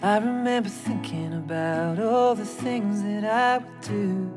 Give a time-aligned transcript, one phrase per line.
[0.00, 4.28] I remember thinking about all the things that I would do.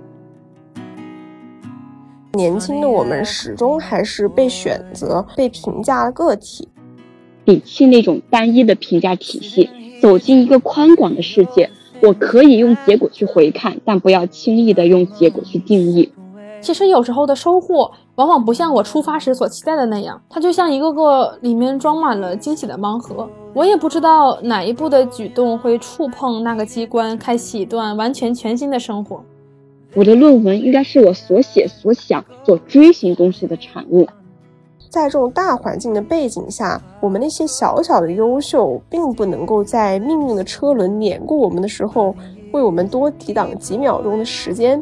[2.33, 6.67] 年轻的我们始终还是被选择、被评价的个体。
[7.45, 9.69] 摒弃那种单一的评价体系，
[10.01, 11.69] 走进一个宽广的世界。
[12.01, 16.11] 我可以用结果去回看，但不要轻易的用结果去定义。
[16.59, 23.29] 其实有时候的收获，往往不像我出发时所期待的那样，它就像一个个里面装满了惊喜的盲盒。
[23.53, 29.23] 我也不知道哪一步的举动会触碰那个机关，开启一段完全全新的生活。
[29.93, 34.07] 我的论文应该是我所写、所想、所追寻东西的产物。
[34.89, 42.15] 在这种大环境的背景下，我们那些小小的优秀，并不能够在命运的车轮碾过我们的时候，
[42.53, 44.81] 为我们多抵挡几秒钟的时间。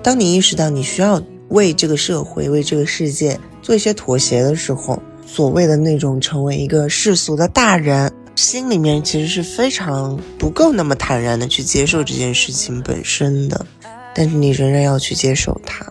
[0.00, 13.66] 当你意识到你需要为这个社会、为这个世界做一些妥协的时候，所谓的那种成为一个世俗的大人，心里面其实是非常不够那么坦然的去接受这件事情本身的，
[14.14, 15.84] 但是你仍然要去接受它。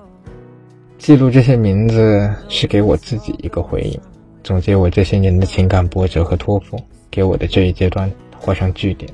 [0.97, 3.99] 记录这些名字是给我自己一个回应，
[4.43, 6.79] 总结我这些年的情感波折和托付，
[7.11, 9.11] 给我的这一阶段画上句点。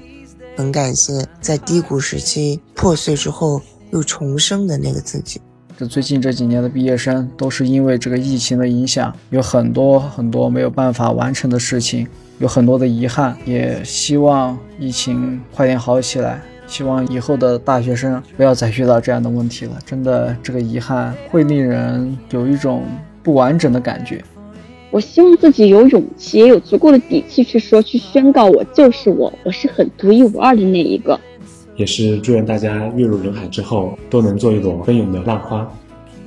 [0.56, 3.62] 很感谢在低谷时期破碎之后。
[3.92, 5.38] 又重生的那个自己。
[5.86, 12.08] 最近这几年的毕业生都是因为这个疫情的影响，有很多很多没有办法完成的事情，
[12.40, 13.36] 有很多的遗憾。
[13.46, 19.78] 也希望疫情快点好起来，希望以后的大学生不要再遇到这样的问题了。
[19.86, 22.84] 真的，这个遗憾会令人有一种
[23.24, 24.24] 不完整的感觉。
[24.92, 31.18] 我希望自己有勇气，也有足够的底气去说，去宣告我就是我，我是很独一无二的那一个。
[31.82, 35.68] 也是祝愿大家跃入人海之后都能做一朵奔涌的浪花，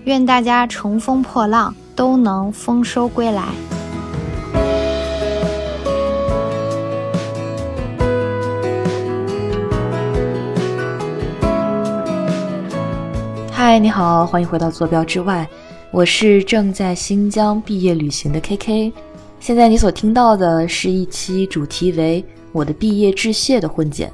[0.02, 3.44] 愿大家乘风破浪都能丰收归来。
[13.52, 15.48] 嗨，你好，欢迎回到坐标之外，
[15.92, 18.92] 我是正在新疆毕业旅行的 KK。
[19.38, 24.10] 现在你所听到的是一期主题为“我的毕业致谢”的混剪。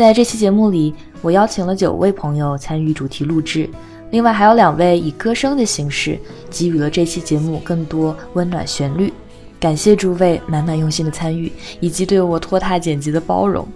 [0.00, 3.68] 在这期节目里，我邀请了九位朋友参与主题录制，
[4.12, 6.18] 另外还有两位以歌声的形式
[6.48, 9.12] 给予了这期节目更多温暖旋律。
[9.60, 13.68] 感谢诸位满满用心的参与，以及对我拖沓剪辑的包容。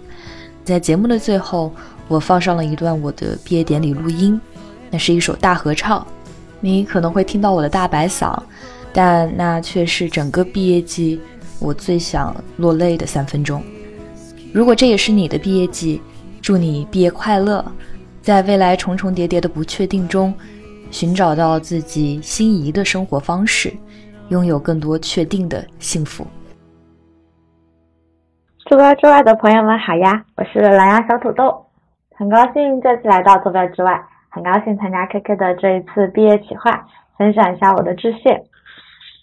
[0.63, 1.71] 在节目的最后，
[2.07, 4.41] 我放上了一段我的毕业典礼录音，
[4.89, 6.03] 那是一首大合唱。
[6.59, 8.35] 你可能会听到我的大白嗓，
[8.91, 11.21] 但那却是整个毕业季
[11.59, 13.61] 我最想落泪的三分钟。
[14.51, 16.01] 如果这也是你的毕业季，
[16.45, 17.65] 祝你毕业快乐，
[18.21, 20.31] 在未来重重叠叠的不确定中，
[20.91, 23.73] 寻找到自己心仪的生活方式，
[24.29, 26.23] 拥有更多确定的幸福。
[28.59, 31.65] 坐标之外的朋友们好呀，我是蓝牙小土豆，
[32.15, 36.85] 很高兴这次来到坐标之外，很高兴参加 KK 的这一次毕业企划，
[37.17, 38.43] 分享一下我的致谢。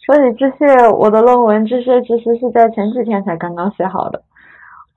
[0.04, 4.20] 说起致谢，我的论文致谢其实是在前几天才刚刚写好的。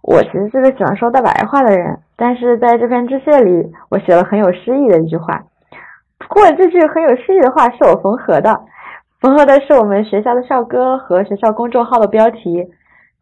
[0.07, 5.43] 我其实是个喜欢说大白话的人，但是在这篇致谢里，我写了很有诗意的一句话。
[6.19, 8.61] 不过这句很有诗意的话是我缝合的，
[9.19, 12.67] 缝合的是我们学校的校歌和学校公众号的标题。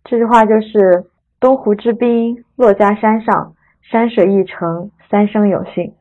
[0.04, 1.06] 这句话就是
[1.40, 5.94] “东湖之滨，珞珈山上，山水一程，三生有幸”。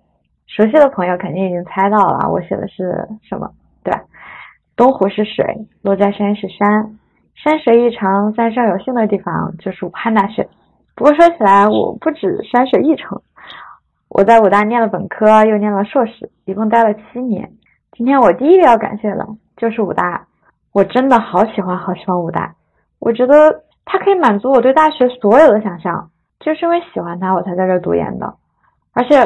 [0.48, 3.48] 熟悉的朋友肯定已经猜到了，我写的是什么，
[3.84, 4.02] 对吧？
[4.74, 5.44] 东湖是水，
[5.84, 6.98] 珞珈山是山，
[7.36, 10.48] 山水一程，三生有幸的地方就是武汉大学。
[11.02, 13.20] 不过说起来，我不止山水一程，
[14.08, 17.50] 我在武大念了本科，又念了硕士，一共待了七年。
[17.96, 19.26] 今天我第一个要感谢的
[19.56, 20.24] 就是武大，
[20.72, 22.54] 我真的好喜欢好喜欢武大，
[23.00, 26.08] 我觉得它可以满足我对大学所有的想象，
[26.38, 28.34] 就是因为喜欢它，我才在这读研的。
[28.92, 29.16] 而且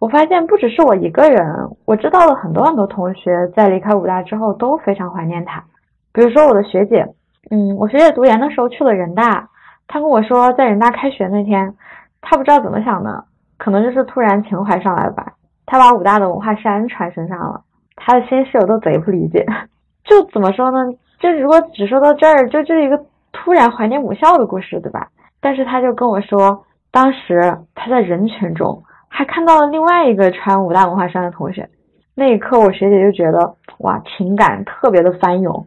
[0.00, 1.42] 我发现不只是我一个人，
[1.86, 5.64] 我知道了很多很多同学在离开武大之后都非常怀念它。
[6.12, 7.06] 比如说我的学姐，
[7.50, 9.48] 嗯，我学姐读研的时候去了人大。
[9.92, 11.74] 他跟我说，在人大开学那天，
[12.22, 13.24] 他不知道怎么想的，
[13.58, 15.34] 可能就是突然情怀上来了吧。
[15.66, 17.60] 他把武大的文化衫穿身上了，
[17.94, 19.44] 他的新室友都贼不理解。
[20.04, 20.78] 就怎么说呢？
[21.20, 25.08] 就如果只说到这儿，就这是一个突然怀念母校的故事，对吧？
[25.42, 31.68] 但是他就跟我说，当时他在人群中还看到了另外一个穿武大文化衫的同学，
[32.14, 35.66] 那一刻我学姐就觉得哇，情感特别的翻涌。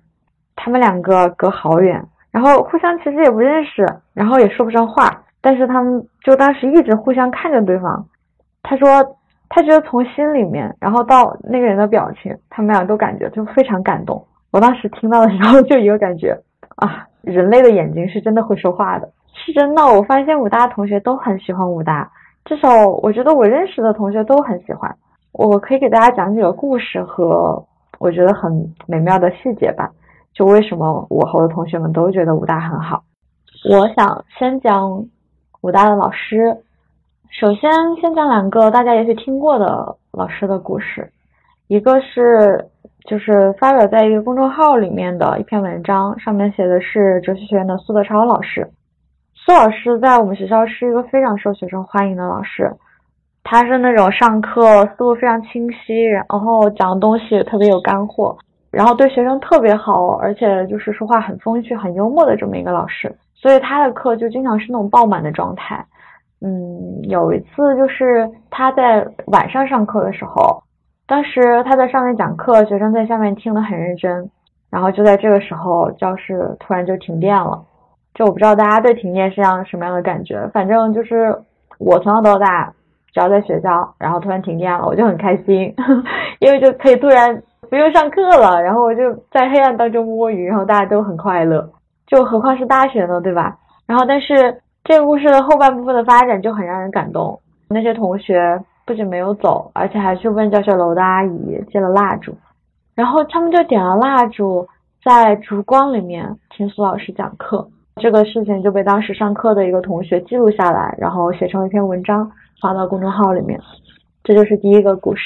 [0.56, 2.08] 他们两个隔好远。
[2.36, 5.10] 然后互相其实也不认识，然后也说不上话，
[5.40, 8.06] 但是他们就当时一直互相看着对方。
[8.62, 9.02] 他说
[9.48, 14.22] 他觉得从心里面，然后到那个人的表情，他们俩都感觉就非常感动。
[14.52, 16.38] 我当时听到的时候 就一个感觉
[16.76, 19.10] 啊，人类的眼睛是真的会说话的。
[19.34, 22.12] 是真的，我发现武大同学都很喜欢武大，
[22.44, 24.94] 至少我觉得我认识的同学都很喜欢。
[25.32, 27.66] 我可以给大家讲几个故事和
[27.98, 28.52] 我觉得很
[28.88, 29.90] 美妙的细节吧，
[30.36, 33.02] 就为什么我和我的同学们都觉得武大很好。
[33.70, 35.04] 我想先讲
[35.62, 36.56] 武大的老师，
[37.32, 41.10] 首先先讲两个大家也许听过的老师的故事，
[41.68, 42.68] 一个是
[43.08, 48.70] 就是发表在一个公众号里面的一篇文章，上面写的是哲学学院的苏德超老师。
[49.34, 52.72] 苏老师在我们学校是一个非常受学生欢迎的老师，
[53.44, 58.38] 他是那种上课思路非常清晰，然后讲的东西特别有干货，
[58.76, 65.86] 然后对学生特别好，而且就是说话很风趣、很幽默的这么一个老师，所以他的课就经常是那种爆满的状态。
[66.42, 70.62] 嗯，有一次就是他在晚上上课的时候，
[71.08, 74.30] 当时他在上面讲课，学生在下面听得很认真，
[74.70, 77.64] 然后就在这个时候，教室突然就停电了。
[78.14, 81.34] 就我不知道大家对停电是样什么样的感觉，反正就是
[81.80, 82.74] 我从小到大，
[83.14, 85.74] 只要在学校，然后突然停电了，我就很开心，
[86.40, 91.68] 因为就可以突然不用上课了，然后我就在黑暗当中摸鱼，然后大家都很快乐。
[92.08, 93.58] 就何况是大学呢，对吧？
[93.86, 97.40] 然后但是这个故事的后半部分的发展就很让人感动，
[97.70, 102.36] 那些同学不仅没有走，而且还去问教学楼的阿姨借了蜡烛，
[102.94, 104.68] 然后他们就点了蜡烛，
[105.04, 107.68] 在烛光里面听苏老师讲课。
[108.02, 112.30] 这个事情就被当时上课的一个同学记录下来，然后写成一篇文章
[112.62, 113.60] 发到公众号里面。
[114.24, 115.22] 这就是第一个故事。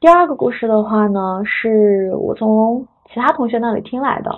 [0.00, 4.30] 第二个故事的话呢，是我从其他同学那里听来的，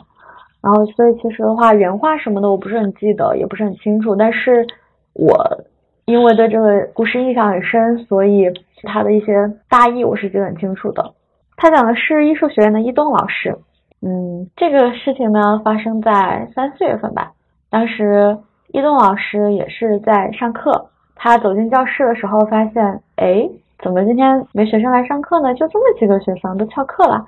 [0.60, 4.16] 然后所以其实的话原话什么的我不是很记得，也不是很清楚。
[4.16, 4.66] 但是
[5.12, 5.62] 我
[6.04, 8.50] 因为对这个故事印象很深，所以
[8.82, 9.34] 他的一些
[9.68, 11.14] 大意我是记得很清楚的。
[11.56, 13.56] 他讲的是艺术学院的易栋老师。
[14.00, 17.30] 嗯，这个事情呢发生在三四月份吧。
[17.70, 18.36] 当时
[18.72, 23.48] 易栋老师也是在上课，他走进教室的时候发现，哎，
[23.82, 25.52] 怎么今天没学生来上课呢？
[25.54, 27.24] 就这么几个学生都翘课了。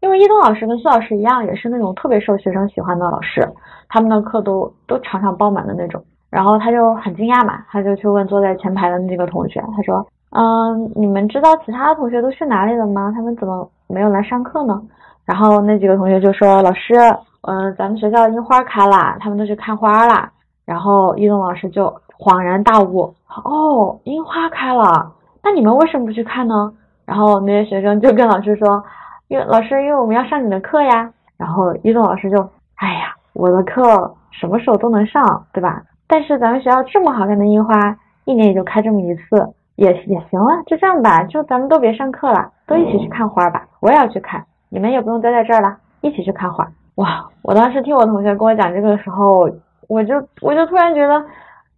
[0.00, 3.46] 因为一东老师跟苏老师一样，也是那种特别受学生喜欢的老师，
[3.88, 6.02] 他们的课都都场场爆满的那种。
[6.30, 13.12] 然后他就很惊讶嘛，他就去问坐在前排的那几个同学，他说，嗯，你们知道其他同学都去哪里了吗？
[13.14, 14.80] 他们怎么没有来上课呢？
[15.26, 16.94] 然后那几个同学就说，老师。
[17.42, 20.30] 嗯，咱们学校樱花开了，他们都去看花啦。
[20.66, 23.12] 然后一东老师就恍然大悟，
[23.44, 25.10] 哦，樱花开了，
[25.42, 26.72] 那你们为什么不去看呢？
[27.06, 28.84] 然后那些学生就跟老师说，
[29.28, 31.10] 因为老师，因为我们要上你的课呀。
[31.36, 32.38] 然后一中老师就，
[32.76, 35.82] 哎呀，我的课什么时候都能上，对吧？
[36.06, 37.96] 但是咱们学校这么好看的樱花，
[38.26, 43.66] 一年也就开这么一次，也也行了，就这样吧，就咱们都别上课了，都一起去看花吧。
[43.80, 46.68] 我也要去看，你们也不用待在这儿了，一起去看花。
[46.96, 47.24] 哇！
[47.40, 49.50] 我当时听我同学跟我讲这个时候，
[49.88, 51.24] 我就我就突然觉得，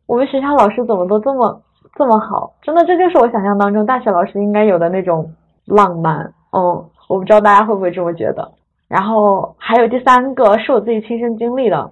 [0.06, 1.62] 我们学校老师怎么都这么
[1.94, 2.52] 这么好？
[2.62, 5.30] 真的，这就是我想象当中大学老师应该有的那种
[5.66, 6.18] 浪漫。
[6.52, 8.50] 嗯，我不知道大家会不会这么觉得。
[8.88, 11.90] 然后还有第三个是我自己亲身经历的，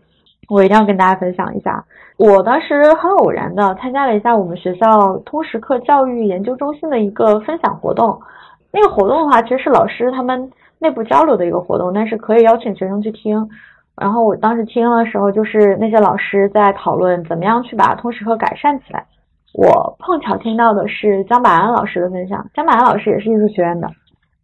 [0.49, 1.85] 我一定要跟大家分享一下。
[2.17, 8.21] 我当时很偶然的参加了一下我们学校通识课教育研究中心的一个分享活动。
[8.73, 10.51] 那个活动的话，其实是老师他们。
[10.83, 13.47] 内部交流的一个活动，但是可以邀请学生去听。
[13.95, 19.05] 然后我当时听的时候，就是那些老师在讨论怎么样去把通识课改善起来。
[19.53, 22.47] 我碰巧听到的是江百安老师的分享。
[22.55, 23.89] 江百安老师也是艺术学院的。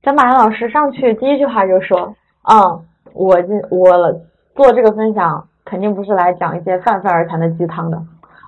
[0.03, 2.15] 江百安老师上去第一句话就说
[2.51, 2.85] ：“嗯，
[3.15, 4.13] 我这我
[4.55, 8.03] 做这个分享肯定不是来讲一些泛泛而谈的鸡汤的。”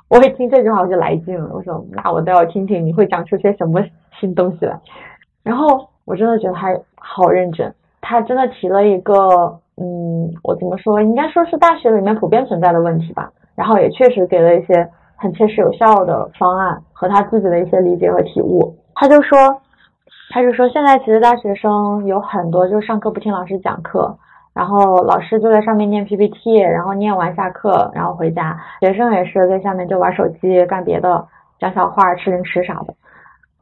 [0.09, 3.81] 我一听这句话我就来劲了，我说：“那我都要听听你会讲出些什么
[4.19, 4.79] 新东西来。”
[5.45, 7.73] 然后我真的觉得他好认真。
[8.00, 13.31] 他真的提了一个，嗯，我怎么说，应该说是大学里面普遍存在的问题吧。
[13.55, 14.88] 然后也确实给了一些
[15.19, 18.75] 很切实有效的方案和他自己的一些理解和体悟。
[18.95, 19.61] 他就说，
[20.31, 24.17] 他就说，现在其实大学生有很多就是上课不听老师讲课，
[24.55, 31.27] 然后老师就在上面念 PPT，然后念完下课，然后回家，学生也是在下面就玩手机干别的，
[31.59, 32.95] 讲小话吃零食啥的，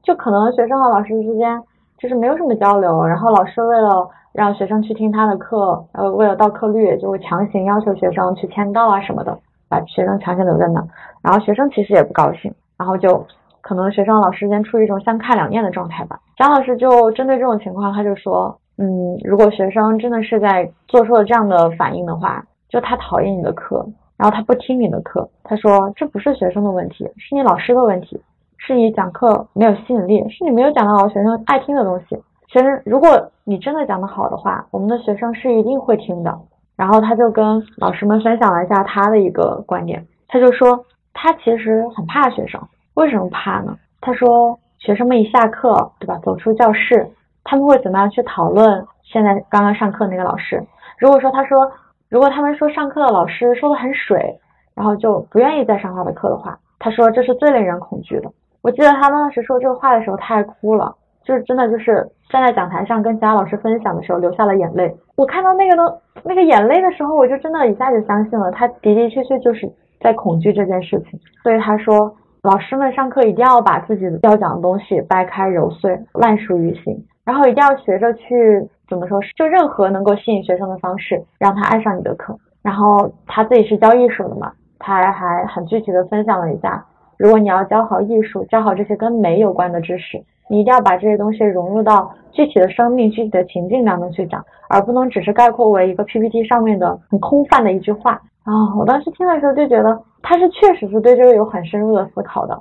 [0.03, 1.63] 就可能学生和老师之间
[1.99, 10.87] 就是没有什么交流，然后老师为了让学生去听他的课，呃，为了到课率，就会强行要求学生去签到啊什么的，把学生强行留在那。
[11.23, 13.27] 然后学生其实也不高兴，然后就
[13.61, 16.21] 可能学生老师间处于一种相看两厌的状态吧。
[16.37, 23.85] 张老师就针对这种情况，他就说，嗯，如果学生真的是在做出了这样的反应的话，就他讨厌你的课，
[24.17, 28.21] 然后他不听你的课，他说这不是学生的问题，是你老师的问题，
[28.59, 32.17] 是你讲课没有吸引力，是你没有讲到学生爱听的东西。
[32.49, 33.09] 学生，如果
[33.43, 36.39] 你真的讲得好的话，我们的学生是一定会听的。
[36.77, 42.61] 然后他就跟老师们分享了一下他的一个观点，他就说，他其实很怕学生，
[42.95, 43.77] 为什么怕呢？
[44.01, 47.09] 他说学生们一下课，对吧，走出教室，
[47.45, 50.63] 他们会怎么样去讨论现在刚刚上课那个老师？
[50.99, 51.73] 如果说他说，
[52.09, 54.39] 如果他们说上课的老师说的很水，
[54.75, 58.31] 然后就不愿意再上他的课的话，他说这是最令人恐惧的。
[58.63, 60.95] 我记得他当时说这个话的时候，他还哭了，
[61.27, 64.95] 就是真的就是站在讲台上跟其他老师分享的时候流下了眼泪。
[65.17, 69.69] 我看到那个的那个眼泪的时候，我就真的一下就相信了，他的的确确就是
[70.01, 71.19] 在恐惧这件事情。
[71.43, 82.39] 所以他说，老师们上课一定要把自己要讲的东西掰开揉碎，烂熟于心，然后一定要学着去怎么说，就任何能够吸引学生的方式，让他爱上你的课。
[82.63, 86.85] 然后他自己是教艺术的嘛，他还很具体的分享了一下。
[87.19, 98.13] 如果你要教好艺术，教好这些跟美有关的知识，你一定要把这些东西融入到具体的生命、具体的情境当中去讲，而不能只是概括为一个 PPT 上面的很空泛的一句话
[98.45, 98.75] 啊！
[98.79, 102.57] 我当时听的时候就觉得他是确实是对这个有很深入的思考的，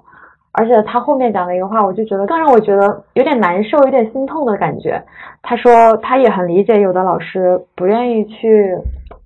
[0.52, 5.02] 而且他后面讲的一个话，我就觉得更让我觉得有点难受、有点心痛的感觉。
[5.42, 8.76] 他说他也很理解有的老师不愿意去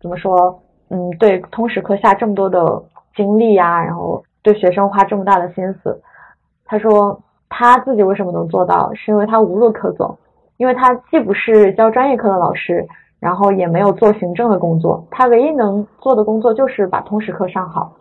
[0.02, 2.84] 怎么说，嗯，对通识课下这么多的
[3.16, 4.24] 精力呀，然后。
[4.42, 6.02] 对学生花这么大的心思，
[6.66, 10.18] 他说他自己为什么能做到，是因为他无路可走，
[10.58, 12.88] 因为他既不是教专业课的老师，
[13.20, 17.92] 然后也没有做行政的工作，他唯一能做的工作就是把通识课上好。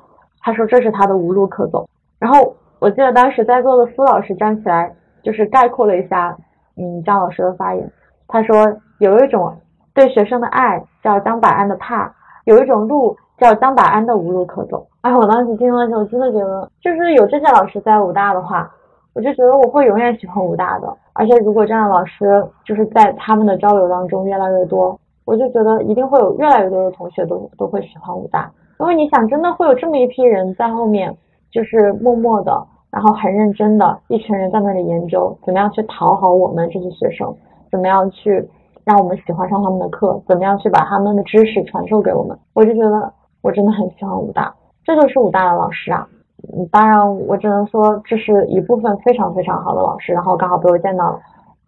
[0.41, 1.89] 他说这是他的无路可走。
[2.19, 6.37] 然后我记得当时在座的苏老师站起来，就是概括了一下，
[6.77, 7.91] 嗯，姜老师的发言。
[8.27, 8.57] 他说
[8.99, 9.57] 有一种
[9.95, 12.13] 对学生的爱叫姜百安的怕，
[12.45, 13.17] 有一种路。
[13.39, 14.85] 叫张百安的无路可走。
[15.03, 18.69] 哎，我当时听了之后，真的觉得，就是有这些老师在武大的话，
[19.15, 20.97] 我就觉得我会永远喜欢武大的。
[21.13, 28.51] 而且如果这样的老师就是在他们的交流当中越来越多，我就觉得一定会有越来越多的同学都都会喜欢武大。
[28.81, 31.17] 因为你想，真的会有这么一批人在后面，
[31.51, 37.35] 就是默默的，然后很认真的一群人在那里研究，怎么样去讨好我们这些学生，
[37.71, 38.49] 怎么样去
[38.85, 42.39] 让我们喜欢上他们的课，怎么样去把他们的知识传授给我们。
[42.55, 43.13] 我就觉得。
[43.41, 44.53] 我真的很喜欢武大，
[44.85, 46.05] 这就是武大的老师啊。
[46.43, 51.21] 嗯，当然我只能说这是一部分非常非常好的老师，然后刚好被我见到了，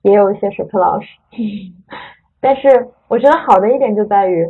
[0.02, 1.06] 也有一些水课老师。
[2.40, 4.48] 但是我觉得好的一点就在于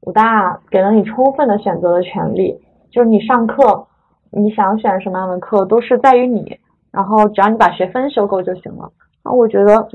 [0.00, 2.60] 武大给了你充分的选择的权利，
[2.90, 3.86] 就是你上课
[4.30, 6.58] 你想选什么样的课都是在于你，
[6.90, 8.90] 然后只要你把学分修够就行了。
[9.24, 9.88] 那我觉得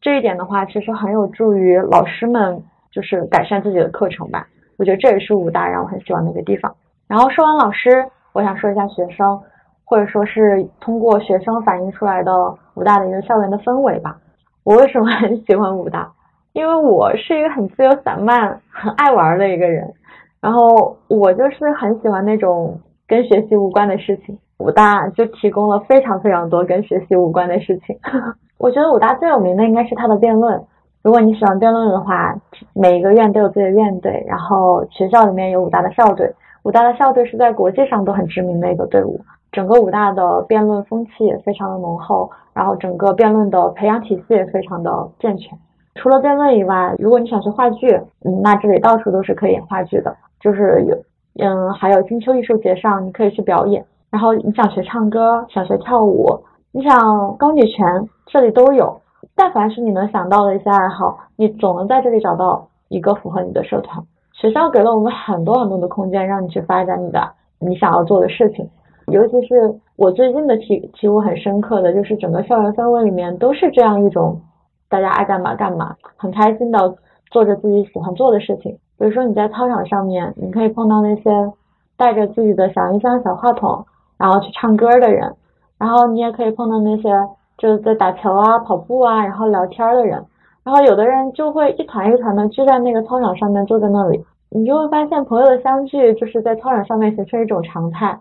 [0.00, 4.46] 这一点的话，其实很有助于老师们就是改善自己的课程吧。
[4.76, 6.74] 我觉得这也是武大让我很喜欢的一个地方。
[7.06, 9.40] 然后说完老师，我想说一下学生，
[9.84, 12.32] 或者说是通过学生反映出来的
[12.74, 14.16] 武大的一个校园的氛围吧。
[14.64, 16.10] 我为什么 很喜欢武大？
[16.52, 19.92] 因为我是一个很自由散漫、很爱玩的一个人。
[20.40, 24.38] 然后我就是很喜欢那种跟学习无关的事情。
[24.58, 27.96] 武大就提供了非常非常多跟学习无关的事情。
[28.58, 30.62] 我觉得武大最有名的应该是它的辩论。
[31.02, 32.34] 如果你喜欢辩论的话，
[32.74, 36.32] 每一个院都有自己的院队，然后学校里面有武大的校队，
[36.62, 39.20] 武大的校队是在国际上都很知名的一个队伍。
[39.50, 45.58] 整个武大的辩论风气也非常的浓厚，然后整个辩论的培养体系也非常的健全。
[45.94, 47.90] 除了辩论以外，如果你想学话剧，
[48.24, 50.96] 嗯，那这里到处都是可以演话剧的，就是有，
[51.38, 53.84] 嗯，还有金秋艺术节上你可以去表演。
[54.10, 56.26] 然后你想学唱歌，想学跳舞，
[56.70, 58.98] 你想高女拳，这里都有。
[59.34, 64.02] 但凡是你能想到的一些爱好，你总能在这里找到一个符合你的社团。
[64.32, 68.68] 学校给了我们很多很多的空间，让你去发展你的你想要做的事情。
[69.08, 74.40] 尤其是我最近的体体悟很深刻的，就是整个校园氛围里面都是这样一种，
[74.88, 76.94] 大家爱干嘛干嘛，很开心的
[77.30, 78.72] 做着自己喜欢做的事情。
[78.98, 81.52] 比如说你在操场上面，你可以碰到那些
[81.96, 83.84] 带着自己的小音箱、小话筒，
[84.16, 85.34] 然后去唱歌的人，
[85.78, 87.10] 然后你也可以碰到那些。
[87.58, 90.24] 就是在打球啊、跑步啊，然后聊天的人，
[90.64, 98.18] 然后有的人就会一团一团的聚在那个操场上面，坐在那里，你就会发现朋友的相聚就是在操场上面形成一种常态。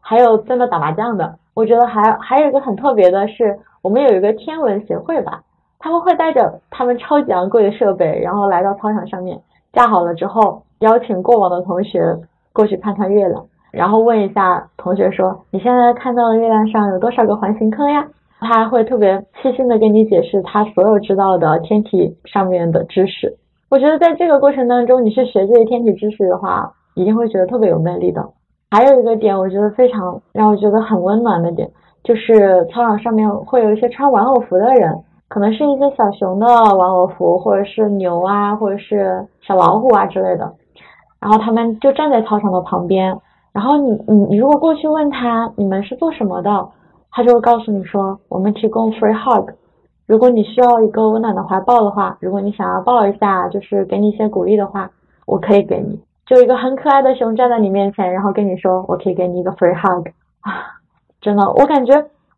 [0.00, 5.42] 还有在那打麻将的，我觉得还还有一个很特别的是，我们有一个天文协会吧，
[5.78, 9.38] 他们会带着他们超级昂贵的设备，然后来到操场上面
[9.72, 12.18] 架好了之后，邀请过往的同学
[12.52, 18.06] 过去看看月亮，然后问一下同学说：“你现在看到的月亮上有多少个环形坑呀？”
[18.42, 23.38] 他会特别细心的给你解释他所有知道的天体上面的知识。
[23.70, 28.22] 我觉得在这个过程当中，你去学这些天体知识的话，一定会觉得特别有魅力的。
[28.70, 31.70] 还有一个点，我觉得非常让我觉得很温暖的点，
[32.04, 40.52] 就是操场上面会有一些穿玩偶服的人，可能是一些小熊的玩偶服，或者是牛啊，或者是小老虎啊之类的。
[41.20, 43.16] 然后他们就站在操场的旁边，
[43.52, 46.68] 然后你你你如果过去问他你们是做什么的，
[47.12, 49.50] 他就会告诉你说我们提供 free hug。
[50.06, 54.90] 如果你需要一个温暖的怀抱的话，如果你想要抱一下，就是给你一些鼓励的话，
[55.26, 56.00] 我可以给你。
[56.26, 60.08] 就一个很可爱的熊站在你面前，然后跟你说我可以给你一个 free hug
[60.40, 60.80] 啊，
[61.20, 61.92] 真的，我感觉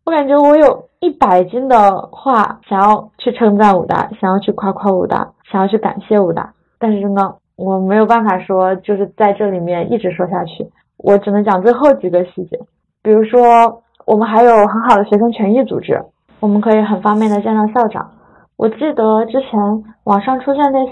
[0.05, 10.69] 我感觉我有一百斤的话想要去称赞武大，想要去夸夸武大，想要去感谢武大，但是真的我没有办法说就是在这里面一直说下去。
[10.97, 12.59] 我只能讲最后几个细节，
[13.01, 15.99] 比如说我们还有很好的学生权益组织，
[16.39, 18.09] 我们可以很方便的见到校长。
[18.55, 19.59] 我记得之前
[20.03, 20.91] 网上出现那些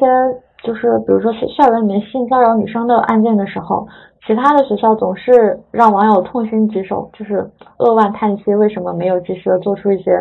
[0.64, 3.88] 就是比如说校园里面性骚扰女生的案件的时候，
[4.26, 10.12] 其他的学校总是让网友痛心疾首，就是扼腕叹息，为什么没有及时的做出一些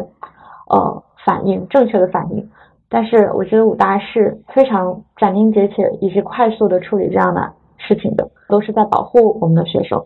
[0.68, 2.48] 呃反应，正确的反应。
[2.88, 7.52] 但是我觉得武大是非常斩钉截铁以及快速的处理这样的。
[7.84, 10.00] 事情的都是在保护我们的学生。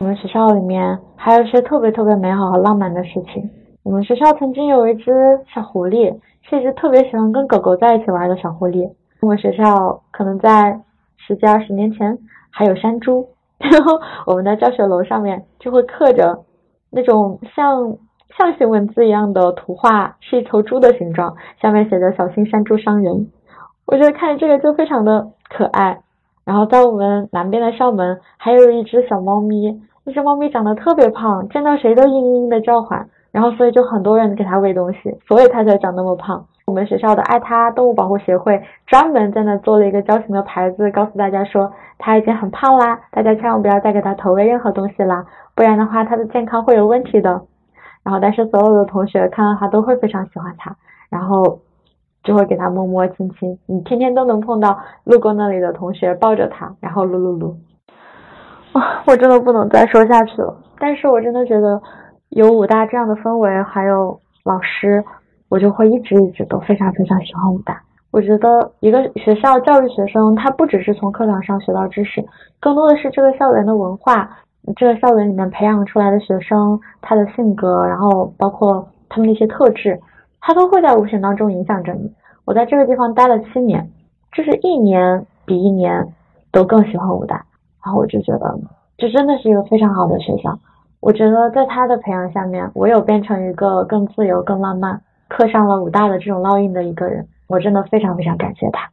[0.00, 3.50] 我们学校里面还有一些特别特别美好和浪漫的事情。
[3.82, 5.12] 我们学校曾经有一只
[5.54, 8.90] 小狐狸，是一只特别喜欢跟狗狗在一起玩的小狐狸。
[9.20, 10.80] 我们学校可能在
[11.18, 12.16] 十几二十年前
[12.48, 13.28] 还有山猪，
[13.58, 16.44] 然后我们的教学楼上面就会刻着
[16.88, 17.94] 那种像
[18.38, 23.28] 象形文字一样的图画，是一头猪的形状，下面写着“小心山猪伤人”。
[23.84, 26.00] 我觉得看这个就非常的可爱。
[26.42, 29.78] 然后在我们南边的校门还有一只小猫咪，
[30.10, 36.44] 那只猫咪长得特别胖，见到谁都嘤嘤的叫唤，然后所以就很多人给它喂东西，所以它才长那么胖。
[36.66, 45.24] 我们学校的爱它动物保护协会专门在那做了一个交情的牌子，告诉大家说它已经很胖啦，大家千万不要再给它投喂任何东西啦，
[45.54, 47.40] 不然的话它的健康会有问题的。
[48.02, 50.74] 然后但是所有的同学看到它都会非常喜欢它，
[51.08, 51.60] 然后。
[52.22, 57.56] 就会给它摸摸亲亲，你天天都能碰到路过那里的同学抱着它，然后撸撸撸。
[58.72, 60.56] 啊， 我真的不能再说下去了。
[60.78, 61.80] 但是我真的觉得
[62.30, 65.04] 有武大这样的氛围，还有老师，
[65.48, 67.80] 我就会一直一直都非常非常喜欢武大。
[68.10, 72.24] 我觉得一个学校教育学生，他不只是从课堂上学到知识，
[72.58, 74.28] 更多的是这个校园的文化，
[74.76, 80.00] 这个校园里面培养出来的学生他的性格，然后包括他们的一些特质。
[80.42, 82.10] 他都会在无形当中影响着你。
[82.46, 83.86] 我在这个地方待了七年，
[84.32, 86.14] 就是一年比一年
[86.50, 87.44] 都更喜欢武大，
[87.84, 88.58] 然后我就觉得
[88.98, 90.58] 这真的是一个非常好的学校。
[91.00, 97.26] 我觉得在他的培养下面，我有变成一个更自由、更浪漫，刻上了武大的这种烙印的一个人。
[97.46, 98.90] 我真的非常非常感谢他。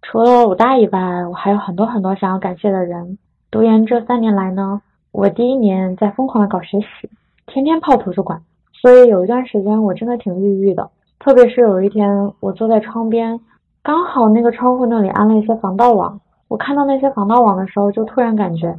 [0.00, 3.18] 除了武大以外，我还有很多很多想要感谢的人。
[3.50, 7.10] 读研这三年来呢，我第一年在疯狂的搞学习，
[7.46, 8.40] 天天泡图书馆。
[8.72, 13.38] 所以有一段时间我真的挺抑郁的，特别是有一天我坐在窗边，
[13.82, 16.20] 刚好那个窗户那里安了一些防盗网，
[16.52, 18.76] 我看到那些防盗网的时候，就突然感觉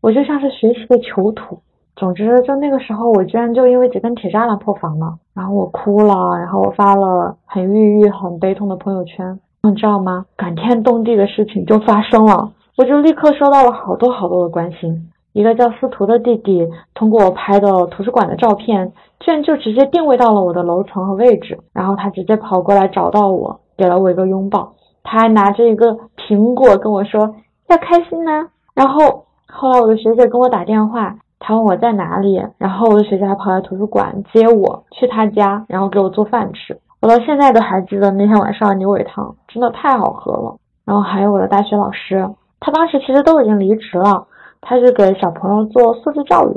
[0.00, 1.58] 我就像是学习的囚徒。
[1.96, 10.24] 总之，就那个时候我居然就因为几根铁栅栏破防了，然后我哭了，然后我发了很郁郁、很悲痛的朋友圈，你知道吗？
[10.36, 15.10] 感天动地的事情就发生了，我就立刻收到了好多好多的关心。
[15.32, 24.74] 一个叫司徒的弟弟通过我拍的图书馆的照片，居然就直接定位到了我的楼层和位置，然后他直接跑过来找到我，给了我一个拥抱，
[25.08, 27.36] 他还拿着一个苹果跟我说
[27.68, 28.48] 要开心呢。
[28.74, 36.76] 然后后来我的学姐跟我打电话，她问我在哪里，然后我的学姐还跑来图书馆接我去她家，然后给我做饭吃。
[37.00, 40.56] 我到现在都还记得那天晚上牛尾汤，真的太好喝了。
[40.84, 44.26] 然后还有我的大学老师，他当时其实都已经离职了。
[44.60, 46.54] 他是给小朋友做素质教育，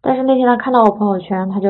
[0.00, 1.68] 但是那天他看到我朋友圈，他就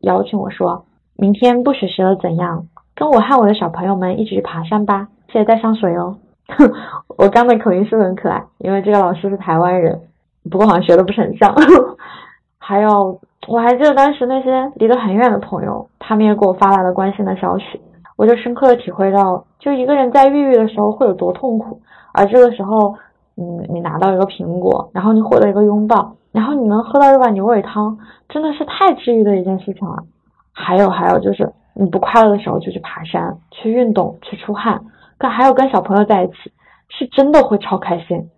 [0.00, 0.84] 邀请我说，
[1.16, 2.66] 明天不学习了怎样？
[2.94, 6.16] 跟我和我的小朋友们一起去爬山吧，记得带上水哦。
[7.16, 8.42] 我刚的口音是不是很可爱？
[8.58, 9.98] 因为这个老师是台湾人，
[10.50, 11.54] 不过好像学的不是很像。
[12.58, 13.18] 还有，
[13.48, 17.80] 我还记得当时那些离得很远的朋友，他们也给我发来了关心的消息，
[18.16, 21.80] 我就深刻的体会到，就一个人在郁郁的时候会有多痛苦，
[22.12, 22.94] 而这个时候。
[23.34, 27.96] 嗯，你拿到一个苹果，然后你获得一个拥抱，然后你能喝到一碗牛尾汤，
[28.28, 30.04] 真的是太治愈的一件事情了。
[30.52, 34.84] 还有还有就是，你不快乐的时候就去爬山，去运动，去出汗，
[35.22, 36.34] 跟还有跟小朋友在一起，
[36.88, 38.28] 是真的会超开心。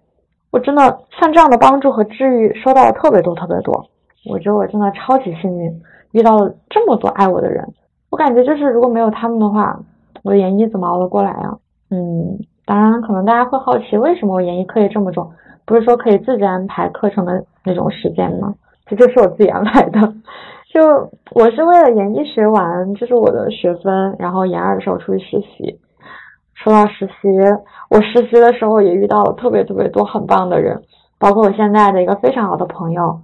[0.51, 0.83] 我真的
[1.19, 3.87] 像这样的帮助和治愈收到了特别多特别多，
[4.31, 5.81] 我觉得我真的超级幸运，
[6.13, 7.67] 遇到了这么多爱我的人。
[8.11, 9.81] 我感觉就是如果没有他们的话，
[10.23, 11.57] 我的研一怎么熬得过来呀？
[11.91, 12.39] 嗯。
[12.67, 15.31] 当然，可能大家会好奇，为什么我研一课业这么重？
[15.67, 18.55] 不是说可以自己安排课程的那种时间吗？
[18.87, 20.01] 这就是我自己安排的。
[20.73, 20.81] 就
[21.33, 25.79] 我是为了研一学完，这是我的学分，然后研二的时候出去实习。
[26.65, 27.29] 说到实习，
[27.91, 30.81] 我实习的时候也遇到了特别特别多很棒的人，
[31.19, 33.21] 包括我现在的一个非常好的朋友。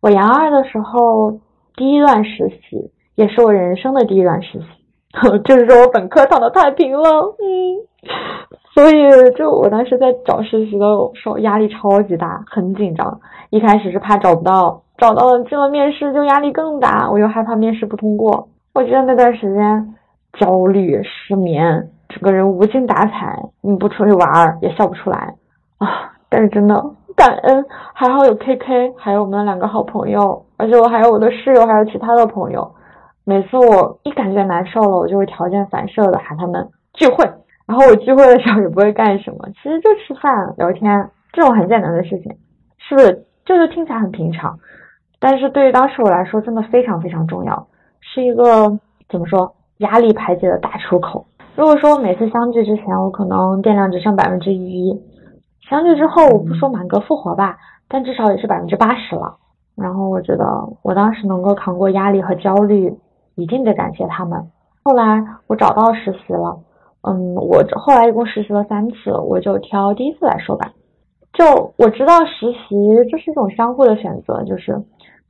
[0.00, 1.40] 我研二的时候
[1.74, 4.66] 第一段实习，也是我人生的第一段实习，
[5.44, 7.82] 就是说我本科躺的太平了，嗯，
[8.72, 13.20] 所以就我当时在找实习的时候压力超级大，很紧张。
[13.50, 18.48] 一开始是怕找不到，找到了进了面试就压力更大，我又害怕面试不通过。
[18.74, 19.94] 我觉得那段时间
[20.38, 25.34] 焦虑、失眠，整个人无精打采，你不出去玩儿也笑不出来
[25.76, 26.10] 啊。
[26.30, 26.74] 但是真的
[27.14, 32.74] 感恩，还好有 KK，还有我们两个好朋友，而且我还有我的室友，还有其他的朋友。
[33.24, 37.22] 每次我一感觉难受了，我就会条件反射的喊他们聚会。
[37.66, 42.32] 然后我聚会的时候也不会干什么，其实就吃饭聊天这种很简单的事情，
[42.78, 43.26] 是不是？
[43.44, 44.58] 就是听起来很平常，
[45.20, 47.66] 但是对于当时我来说，真的非常非常重要，
[48.00, 51.24] 是一个怎么说压力排解的大出口。
[51.56, 55.02] 如果说每次相聚之前，我可能电量只剩百分之一，
[55.70, 57.56] 相聚之后，我不说满格复活吧，
[57.88, 59.36] 但至少也是百分之八十了。
[59.74, 60.44] 然后我觉得
[60.82, 62.94] 我当时能够扛过压力和焦虑，
[63.36, 64.38] 一定得感谢他们。
[64.84, 66.58] 后来我找到实习了，
[67.00, 70.70] 嗯，我后来一共实习了三次，我就挑第一次来说吧。
[71.32, 72.76] 就我知道实习
[73.10, 74.78] 这是一种相互的选择，就是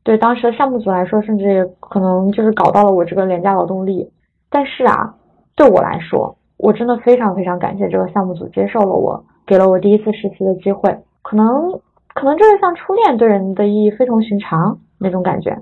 [0.03, 4.11] 对当时的项目组来说，甚至可能就是搞到了我这个廉价劳动力。
[4.51, 5.15] 但是啊，
[5.57, 10.97] 对我来说，我真的非常非常感谢这个项目组接受了我，给了我第一次实习的机会。
[11.23, 11.73] 可能
[12.15, 15.59] 可能就是像初恋对人的意义非同寻常那种感觉，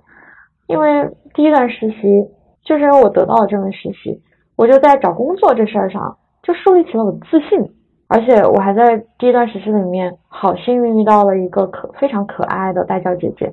[0.66, 2.28] 因为第一段实习
[2.64, 4.20] 就是因为我得到了这份实习，
[4.56, 7.72] 我就在找工作这事儿上就树立起了我的自信。
[8.06, 13.52] 而且我还在第一段实习里面，好幸运遇到了一个可非常可爱的代教姐姐，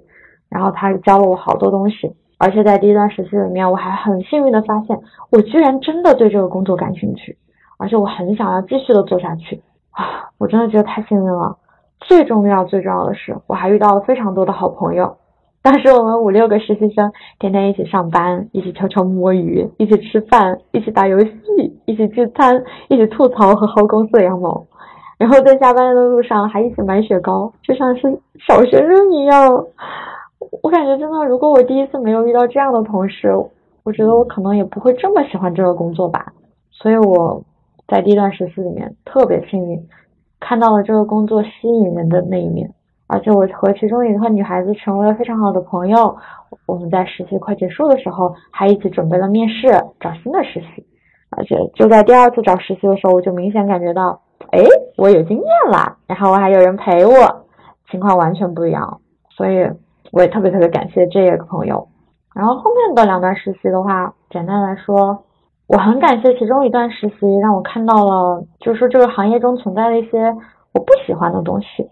[0.49, 2.13] 然后她教了我好多东西。
[2.41, 4.99] 而且在第一段实习里面，我还很幸运的发现，
[5.29, 7.37] 我居然真的对这个工作感兴趣，
[7.77, 10.31] 而且我很想要继续的做下去啊！
[10.39, 11.57] 我真的觉得太幸运了。
[11.99, 15.17] 最重要最重要的是，我还遇到了非常多的好朋友。
[15.61, 21.31] 当时我们五六个实习生天天一起上班，一起悄悄摸鱼，一起吃饭，一起打游戏，
[21.85, 24.65] 一起聚餐，一起吐槽和薅公司的羊毛，
[25.19, 29.63] 然后在下班的路上还一起买雪糕，就像是小学生一样。
[30.61, 33.33] 我感觉真的，如果我第一次没有遇到这样的同事，
[33.83, 36.33] 我觉得我可能也不会这么喜欢这个工作吧。
[36.71, 37.41] 所以我
[37.87, 39.87] 在第一段实习里面特别幸运，
[40.39, 42.69] 看到了这个工作吸引人的那一面。
[43.07, 46.15] 而且我和其中一个女孩子成为了非常好的朋友。
[46.65, 49.67] 我们在实习快结束的时候，还一起准备了面试，
[49.99, 50.85] 找新的实习。
[51.29, 54.63] 而且就在第二次找实习的时候，我就明显感觉到，哎，
[54.97, 57.11] 我有经验了，然后我还有人陪我，
[57.89, 58.99] 情况完全不一样。
[59.29, 59.69] 所以
[60.11, 61.87] 我也特别特别感谢这个朋友。
[62.33, 65.23] 然后后面的两段实习的话，简单来说，
[65.67, 70.33] 我很感谢其中一段实习，让我看到了，就是这个行业中存在的一些
[70.73, 71.89] 我不喜欢的东西。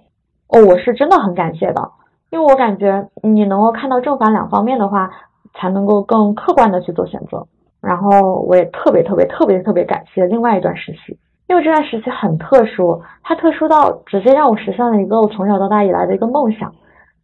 [0.47, 1.91] 哦，我是真的很感谢的，
[2.29, 5.12] 因为我感觉你能够看到正反两方面的话，
[5.53, 7.45] 才能够更客观的去做选择。
[7.82, 16.73] 然后我也特别特别特别特别感谢另外一段实习，因为这段实习很特殊，它特殊到直接让我实现了一个我从小到大以来的一个梦想。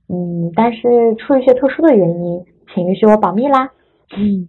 [0.07, 3.71] 嗯，但是出于一些特殊的原因，请允许我保密啦。
[4.15, 4.47] 嗯，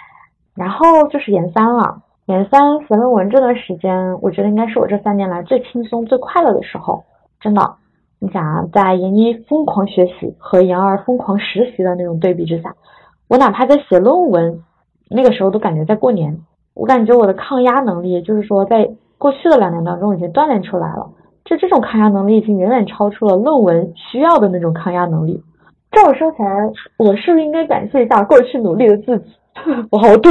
[0.54, 7.04] 然后就是研三了，研三写论文这段时间，我觉得应该是我这三年来最轻松、最快乐的时候，
[7.40, 7.76] 真的。
[8.20, 12.74] 你想啊，在研一疯狂学习和研二疯狂实习的那种对比之下，
[13.28, 14.62] 我哪怕在写论文，
[15.08, 16.36] 那个时候都感觉在过年。
[16.74, 21.10] 我感觉我的抗压能力，就是说在过去的两年当中已经锻炼出来了。
[21.48, 25.42] 就这种抗压能力已经远远超出了论文需要的那种抗压能力。
[25.90, 29.30] 这么说起来，我是不是应该感谢一下过去努力的自己？
[29.90, 30.30] 我好土。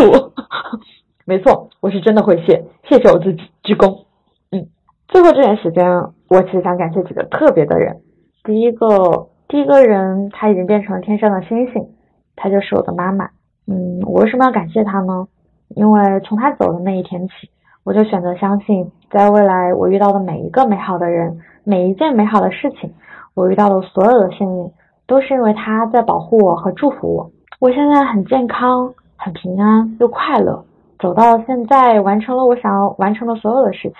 [1.25, 4.03] 没错，我是真的会谢，谢谢我自己，鞠躬。
[4.51, 4.67] 嗯，
[5.08, 6.03] 最后这段时间。
[6.30, 8.01] 我其实想感谢几个特别的人。
[8.43, 11.88] 第一个，第一个人他已经变成了天上的星星，
[12.36, 13.30] 他就是我的妈妈。
[13.65, 15.27] 嗯，我为什么要感谢他呢？
[15.69, 17.49] 因为从他走的那一天起，
[17.88, 22.93] 我就选择相信，在未来我遇到的每一个美好的人，每一件美好的事情，
[23.34, 24.69] 我遇到的所有的幸运，
[25.08, 27.32] 都是因为他在保护我和祝福我。
[27.62, 30.65] 我现在很健康，很平安又快乐，
[31.00, 33.93] 走到现在，完成了我想要完成的所有的事情。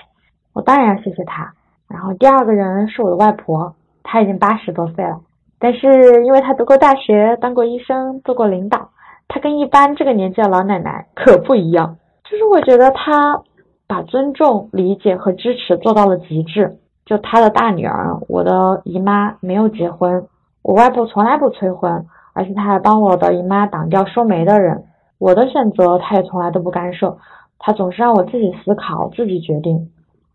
[0.52, 1.50] 我当然要谢谢他。
[1.88, 3.74] 然后第二个人是我的外婆，
[4.04, 5.22] 她已经八十多岁了，
[5.60, 8.90] 但是因为她读过大学，当过医生，做过领导，
[9.30, 11.96] 她跟一般这个年纪的老奶奶可不一样。
[12.30, 13.42] 就是我觉得她
[13.88, 16.78] 把尊重、理解和支持做到了极致。
[17.06, 20.28] 就她的大女儿，我的姨妈没有结婚，
[20.62, 24.84] 我外婆从来不催婚，而且她还帮我的姨妈挡掉收媒的人。
[25.18, 27.18] 我的选择，她也从来都不干涉，
[27.58, 29.90] 她总是让我自己思考，自己决定。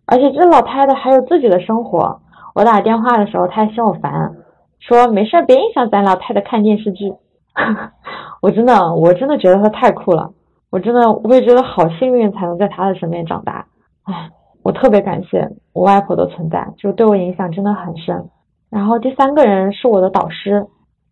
[0.07, 2.21] 而且这老太太还有自己的生活，
[2.55, 4.35] 我打电话的时候，他还嫌我烦，
[4.81, 7.15] 说没事别影响咱老太太看电视剧。
[8.43, 10.33] 我真的，我真的觉得他太酷了，
[10.73, 13.67] 我真的会觉得好幸运才能在他的身边长大。
[14.05, 14.31] 唉，
[14.63, 18.27] 我特别感谢我外婆的存在，就对我影响真的很深。
[18.71, 20.67] 然后第三个人是我的导师，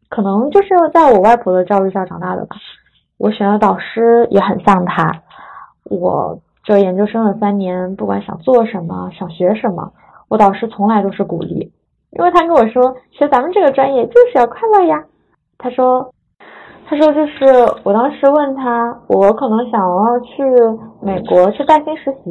[0.09, 2.57] 可能就是在我外婆的教育下长大的吧。
[3.19, 5.13] 我选的导师也很像他，
[5.85, 9.93] 我这研究生的三年，不管想做什么，想学什么，
[10.29, 11.71] 我导师从来都是鼓励，
[12.13, 15.05] 因为他跟我说，学咱们这个专业就是要快乐呀。
[15.59, 16.15] 他说，
[16.91, 17.45] 他说就是
[17.85, 20.43] 我当时问他，我可能想要去
[21.01, 22.31] 美国去带薪实习，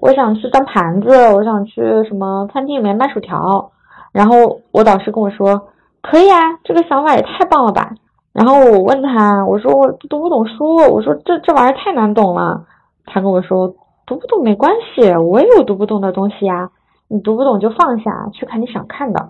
[0.00, 3.70] 我想去端盘子，我想去什么餐厅里面卖薯条，
[4.12, 5.58] 然后我导师跟我说，
[6.02, 7.90] 可以啊，这个想法也太棒了吧。
[8.34, 12.66] 然后我问他，我说我读不懂书，我说这这玩意儿太难懂了。
[13.06, 13.66] 他跟我说，
[14.04, 16.68] 读不懂没关系，我也有读不懂的东西呀。
[17.08, 19.26] 你读不懂就放下，去看你想看的。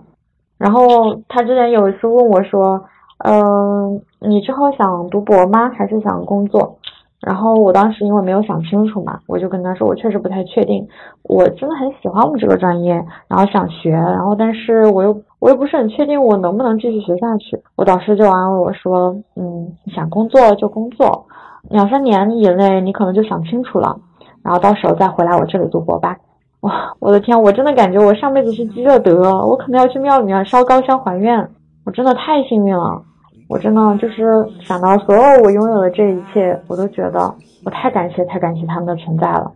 [0.57, 2.83] 然后他之前有一次问我说，
[3.19, 5.69] 嗯，你之后想读博吗？
[5.69, 6.77] 还是想工作？
[7.19, 10.87] 然后我当时因为没有想清楚嘛，我就跟他说，我确实不太确定。
[11.23, 12.93] 我真的很喜欢我们这个专业，
[13.27, 15.21] 然后想学，然后但是我又。
[15.39, 21.27] 我又不是很确定我能不能继续学下去，我导师就安慰我说：“嗯，想工作就工作，
[21.69, 23.95] 两三年以内你可能就想清楚了，
[24.41, 26.17] 然后到时候再回来我这里读博吧。”
[26.61, 31.47] 哇，我的天，我真的感觉我上辈子是积了德，我可能要去庙里面烧高香还愿，
[31.85, 32.99] 我真的太幸运了，
[33.47, 37.33] 我真的就是想到所有我拥有的这一切，我都觉得
[37.63, 39.51] 我太感谢太感谢他们的存在了。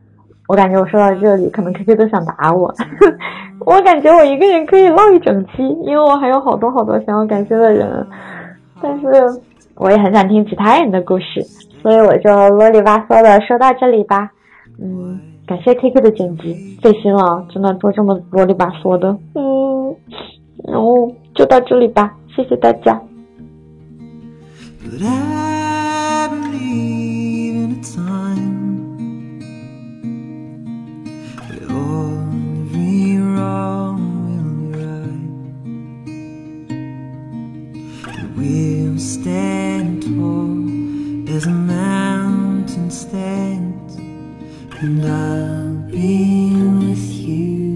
[0.47, 2.73] 我感觉我说到这里，可能 K K 都想打我。
[3.65, 8.05] 我感觉我一个人可以唠一整期，因为我还有好多好多想要感谢的人。
[8.81, 9.07] 但是
[9.75, 11.41] 我也很想听其他人的故事，
[11.81, 14.29] 所以我就啰里吧嗦的说到这里吧。
[14.81, 19.09] 嗯，感谢 K K 的剪辑，费心了，真的做这么啰里吧嗦的。
[19.35, 19.95] 嗯，
[20.65, 22.99] 然后就到这里吧，谢谢大家。
[24.83, 29.39] But I believe in a time
[31.47, 32.17] where all
[32.71, 35.27] every wrong will be right.
[38.17, 43.95] And we'll stand tall as a mountain stands,
[44.81, 47.70] and I'll be with you.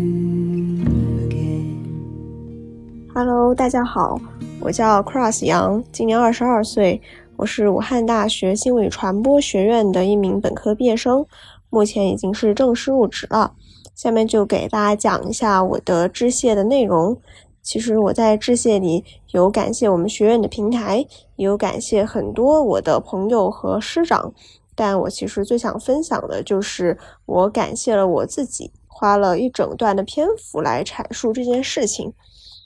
[3.18, 4.20] Hello，大家好，
[4.60, 7.02] 我叫 Cross 杨，今年二十二岁，
[7.38, 11.26] 我是武汉大学新闻与传播学院的一名本科毕业生，
[11.70, 13.54] 目前已经是正式入职了。
[13.96, 17.18] 下面就给大家讲一下我的致谢的内容。
[17.62, 20.98] 其实我在致谢里有感谢我们学院的平台，
[21.38, 24.34] 也有感谢很多我的朋友和师长。
[24.76, 32.12] 但我其实最想分享的就是，我感谢了我自己，花了一整段的篇幅来阐述这件事情。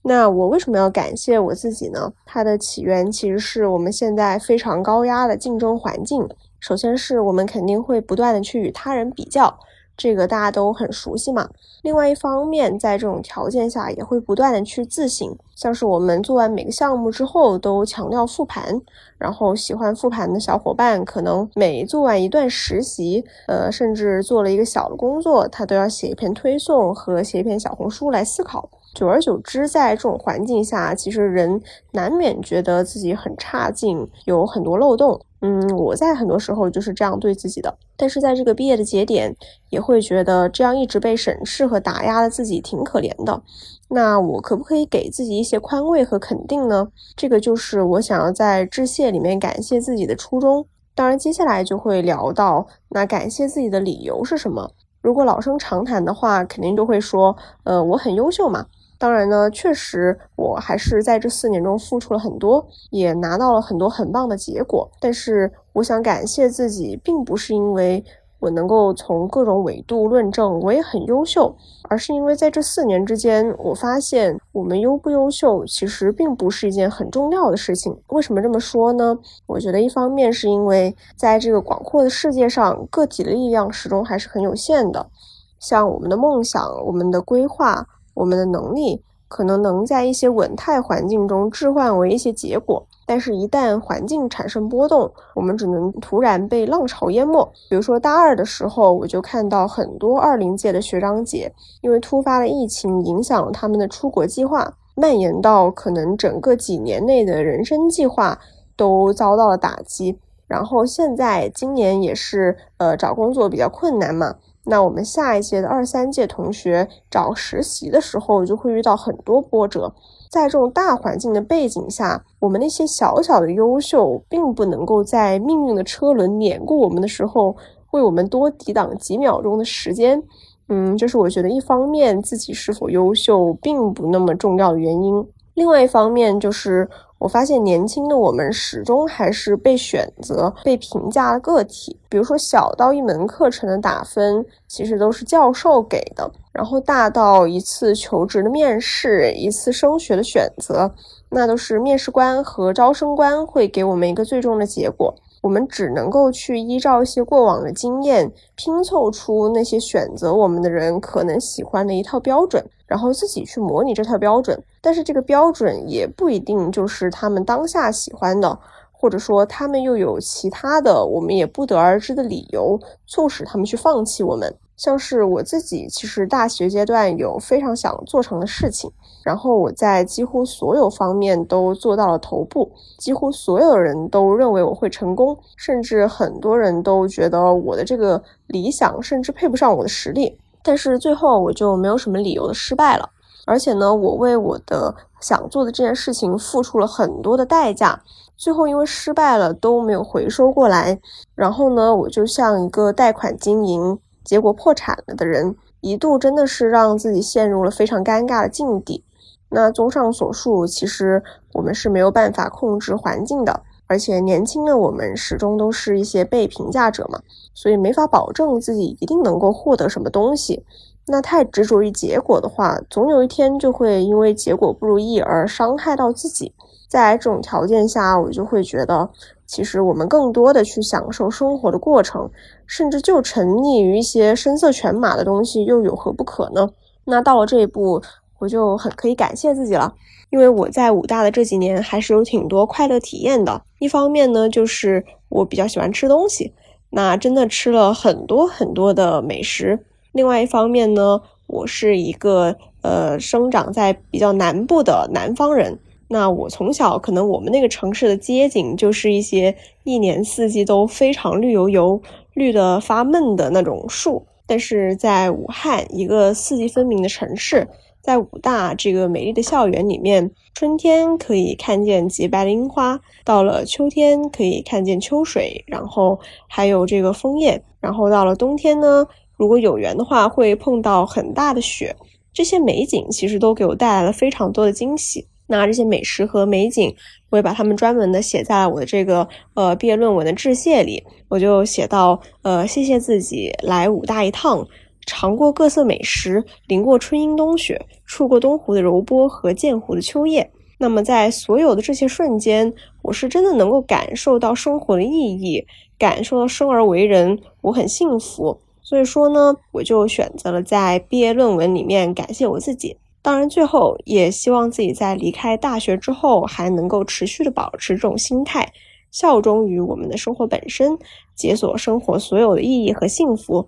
[0.03, 2.11] 那我为什么要感谢我自己呢？
[2.25, 6.27] 它的起源其实是我们现在非常高压的竞争环境。
[6.59, 9.59] 首先是我们肯定会不断的去与他人比较。
[9.99, 11.49] 这个大家都很熟悉嘛。
[11.81, 18.79] 另外一方面，在这种条件下，也会不断的去自省，像是我们做完每个项目之后，都强调复盘。
[19.17, 28.69] 然后喜欢复盘的小伙伴，可能每做完一段实习，呃，甚至做了一个小的工作，他都要写一篇推送和写一篇小红书来思考。
[28.95, 35.19] 久而久之，在这种环境下，其实人难免觉得自己很差劲，有很多漏洞。
[35.41, 37.77] 嗯，我在很多时候就是这样对自己的。
[37.95, 39.35] 但是在这个毕业的节点，
[39.69, 43.41] 也会觉得这样一直被审视和打压的自己挺可怜的。
[43.87, 46.89] 那我可不可以给自己一些宽慰和肯定呢？
[47.15, 50.65] 这个就是我想要在致谢里面感谢自己的初衷。
[50.93, 54.69] 当然，接下来就会聊到那感谢自己的理由是什么。
[55.01, 58.65] 如果老生常谈的话，肯定都会说，呃，我很优秀嘛。
[58.99, 64.91] 当然呢，确实我还是在这四年中付出了很多，也拿到了很多很棒的结果。
[64.99, 68.03] 但是我想感谢自己，并不是因为
[68.39, 77.97] 我能够从各种维度论证我也很优秀，而是因为在这四年之间，我发现我们优不优秀其实并不是一件很重要的事情。
[78.09, 79.17] 为什么这么说呢？
[79.45, 85.09] 我觉得一方面是因为在这个广阔的世界上，个体的力量始终还是很有限的，
[85.57, 87.87] 像我们的梦想、我们的规划。
[88.19, 97.49] 我们的能力可能能在一些稳态环境中置换为一些结果，但是，一旦环境产生波动，我们只能突然被浪潮淹没。
[97.69, 101.49] 比如说，大二的时候，我就看到很多二零届的学长姐，
[101.81, 108.37] 因为突发的疫情影响了他们的出国计划，蔓延到可能整个几年内的人生计划
[108.75, 110.19] 都遭到了打击。
[110.47, 114.35] 然后，现在今年也是，呃，找工作比较困难嘛。
[114.65, 119.93] 那我们下一届的二三届同学找实习的时候，就会遇到很多波折。
[120.29, 127.55] 在这种大环境的背景下，我们那些小小的优秀，并不能够在命运的车轮碾过我们的时候，
[127.91, 130.21] 为我们多抵挡几秒钟的时间。
[130.67, 135.27] 嗯，这是我觉得一方面自己是否优秀并不那么重要的原因。
[135.55, 136.87] 另外一方面就是。
[137.19, 141.99] 我发现年轻的我们始终还是被选择、被评价的个体。
[142.07, 150.89] 比如说，小到一门课程的打分，其实都是教授给的；然后大到一次求职的面试、一次升学的选择，
[151.29, 155.13] 那都是面试官和招生官会给我们一个最终的结果。
[155.41, 164.61] 我们只能够去依照一些过往的经验，拼凑出那些选择我们的人可能喜欢的一套标准，然后自己去模拟这套标准。
[164.81, 168.59] 但是这个标准也不一定就是他们当下喜欢的，
[168.91, 174.53] 或者说他们又有其他的我们也不得而知的理由，促使他们去放弃我们。
[174.75, 178.89] 像是我自己，其实大学阶段有非常想做成的事情，
[179.25, 190.37] 然后我在几乎所有方面都做到了头部，几乎所有人都认为我会成功，甚至很多人都觉得我的这个理想甚至配不上我的实力。
[190.63, 193.09] 但是最后我就没有什么理由的失败了，
[193.45, 198.01] 而且呢，我为我的想做的这件事情付出了很多的代价，
[198.37, 200.99] 最后因为失败了都没有回收过来，
[201.35, 203.99] 然后呢，我就像一个贷款经营。
[204.21, 209.03] 结果破产了的人，一度真的是让自己陷入了非常尴尬的境地。
[209.49, 217.19] 那综上所述，其实我们是没有办法控制环境的，而且年轻的我们始终都是一些被评价者嘛，
[217.59, 220.63] 所以没法保证自己一定能够获得什么东西。
[221.07, 226.53] 那太执着于结果的话，总有一天就会因为结果不如意而伤害到自己。
[226.87, 229.09] 在这种条件下，我就会觉得。
[229.45, 232.29] 其实我们更多的去享受生活的过程，
[232.65, 236.69] 甚至就沉溺于一些声色犬马的东西，又有何不可呢？
[237.03, 238.01] 那到了这一步，
[238.37, 239.91] 我就很可以感谢自己了，
[240.29, 243.59] 因为我在武大的这几年还是有挺多快乐体验的。
[243.79, 246.53] 一方面呢，就是我比较喜欢吃东西，
[246.89, 249.77] 那真的吃了很多很多的美食；
[250.11, 255.77] 另外一方面呢，我是一个呃生长在比较南部的南方人。
[256.11, 262.01] 那我从小可能我们那个城市的街景就是一些一年四季都非常绿油油、
[262.33, 267.67] 绿的发闷的那种树，但是在武汉一个四季分明的城市，
[268.09, 279.05] 在武大这个美丽的校园里面，春天可以看见洁白的樱花，到了秋天可以看见秋水，然后还有这个枫叶，然后到了冬天呢，
[279.37, 281.95] 如果有缘的话会碰到很大的雪，
[282.33, 285.27] 这些美景其实都给我带来了非常多的惊喜。
[285.45, 286.91] 那这些美食和美景，
[287.29, 291.03] 我也把它们专门的写在我的这个呃毕业论文的致谢里。
[291.27, 294.67] 我就写到，呃，谢谢自己来武大一趟，
[295.09, 300.51] 尝过各色美食，淋过春阴冬雪，触过东湖的柔波和剑湖的秋叶。
[300.77, 305.65] 那么在所有的这些瞬间，我是真的能够感受到生活的意义，
[305.97, 308.59] 感受到生而为人，我很幸福。
[308.83, 312.95] 所以说呢，我就选择了在毕业论文里面感谢我自己。
[313.23, 318.71] 当然，最后也希望自己在离开大学之后，还能够持续的保持这种心态，
[319.11, 320.97] 效忠于我们的生活本身，
[321.35, 323.67] 解锁生活所有的意义和幸福。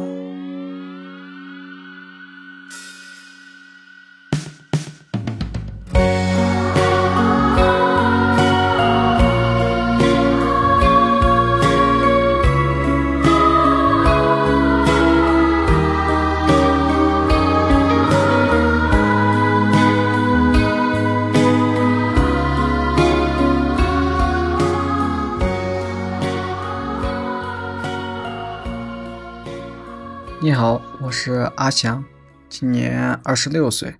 [30.51, 32.03] 你好，我是阿翔，
[32.49, 33.95] 今年二十六岁，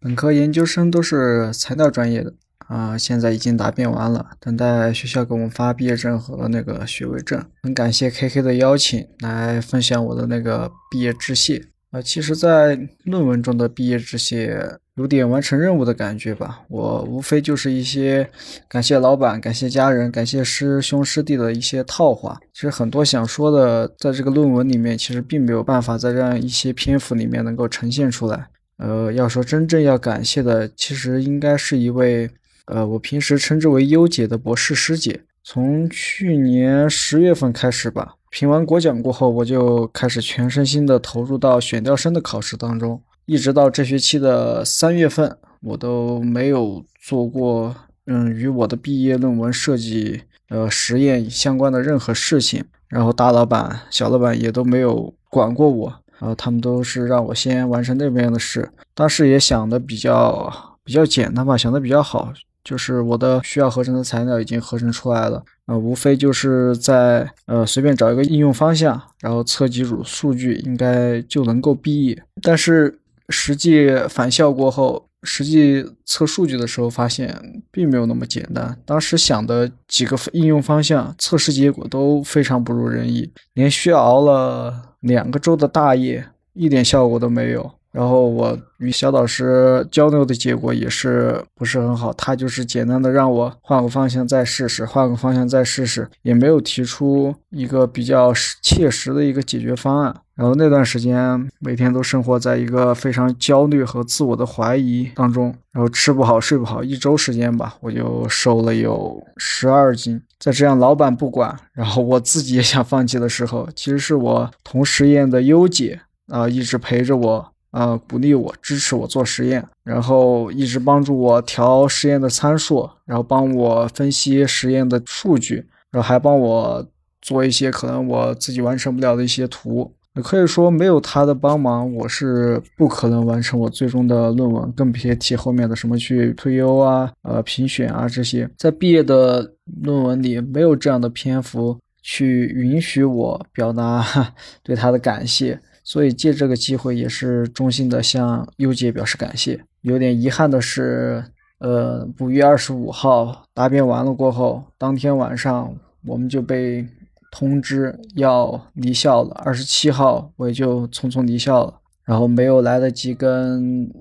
[0.00, 2.34] 本科、研究生都是材料专业的
[2.66, 7.40] 啊，现在已经答辩完了，等待学校给我们发毕业证和那个学位证。
[7.62, 11.66] 很感谢 KK 的邀请，来分享我的那个毕业致谢。
[11.94, 14.60] 呃，其实，在论文中的毕业致谢
[14.96, 16.60] 有点完成任务的感觉吧。
[16.68, 18.28] 我无非就是一些
[18.68, 22.36] 感谢老板、感谢家人、感谢师兄师弟的一些套话。
[22.52, 28.48] 其实很多想说的，在这个论文里面，其实并没有办法在这样一些篇幅里面能够呈现出来。
[28.78, 32.28] 呃，要说真正要感谢的，其实应该是一位，
[32.66, 35.20] 呃，我平时称之为优姐的博士师姐。
[35.44, 38.16] 从去年十月份开始吧。
[38.34, 47.76] 评完国奖过后，我就开始全身心的投入到选调生的考试当中，一直到这学期的三月份，我都没有做过
[48.06, 52.64] 嗯与我的毕业论文设计呃实验相关的任何事情。
[52.88, 58.68] 然后大老板、小老板也都没有管过我，然后他们都是让我先完成那边的事。
[58.94, 62.32] 当时也想的比较比较简单吧，想的比较好。
[62.64, 72.22] 就是我的需要合成的材料已经合成出来了，呃，无非就是在呃随便找一个应用方向，然后测几组数据，应该就能够毕业。
[72.42, 72.98] 但是
[73.30, 78.76] 实际返校过后，实际测数据的时候，发现并没有那么简单。
[78.84, 87.72] 当时想的几个应用方向，测试结果都非常不如人意，连续熬了两个周的大夜，一点效果都没有。
[87.94, 100.12] 然后我与小导师交流的结果也是不是很好，他就是简单的让我换个方向再试试，换个方向再试试，也没有提出一个比较切实的一个解决方案。
[100.34, 110.20] 然后那段时间每天都生活在一个非常焦虑和自我的怀疑当中，然后吃不好睡不好，一周时间吧，我就瘦了有十二斤。
[110.40, 117.53] 在这样老板不管，然后我自己也想放弃的时候，其实是我同实验的优姐啊一直陪着我。
[117.74, 126.86] 啊，鼓励我，支持我做实验，然后一直帮助我调实验的参数，然后帮我分析实验的数据，然后还帮我
[127.20, 129.92] 做一些可能我自己完成不了的一些图。
[130.22, 138.48] 可以说，没有他的帮忙，我是不可能完成我最终的论文，更别提后面的什么去推优啊、呃评选啊这些。
[138.56, 144.06] 在毕业的论文里，没有这样的篇幅去允许我表达
[144.62, 145.60] 对他的感谢。
[145.84, 149.62] 所以借这个机会，也是衷心的向优姐表示感谢。
[149.82, 151.22] 有点遗憾的是，
[151.58, 155.76] 呃，五月二十五号答辩完了过后，当天晚上
[156.06, 156.88] 我们就被
[157.30, 159.34] 通知要离校了。
[159.44, 161.74] 二十七号我也就匆匆离校了，
[162.06, 163.92] 然后没有来得及跟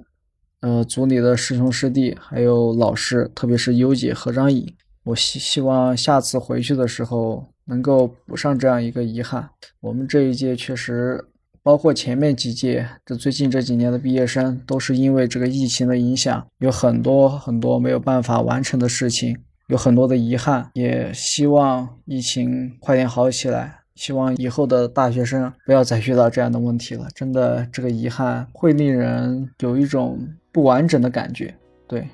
[0.61, 4.73] 呃组里的师兄师弟还有老师，特别是优姐合张影。
[5.03, 9.49] 我希希望下次回去的时候能够补上这样一个遗憾。
[9.81, 11.25] 我们这一届确实。
[11.63, 19.37] 包括前面几届，这最近这几年的毕业生，都是因为这个疫情的影响，有很多很多没有办法完成的事情，
[19.67, 20.69] 有很多的遗憾。
[20.73, 27.07] 也希望疫情快点好起来，希望以后的大学生不要再遇到这样的问题了。
[27.15, 30.19] 真的，这个遗憾会令人有一种
[30.51, 31.55] 不完整的感觉。
[31.87, 32.09] 对，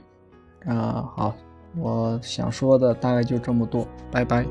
[0.66, 1.36] 啊，好，
[1.76, 4.45] 我想说的大概就这么多，拜拜。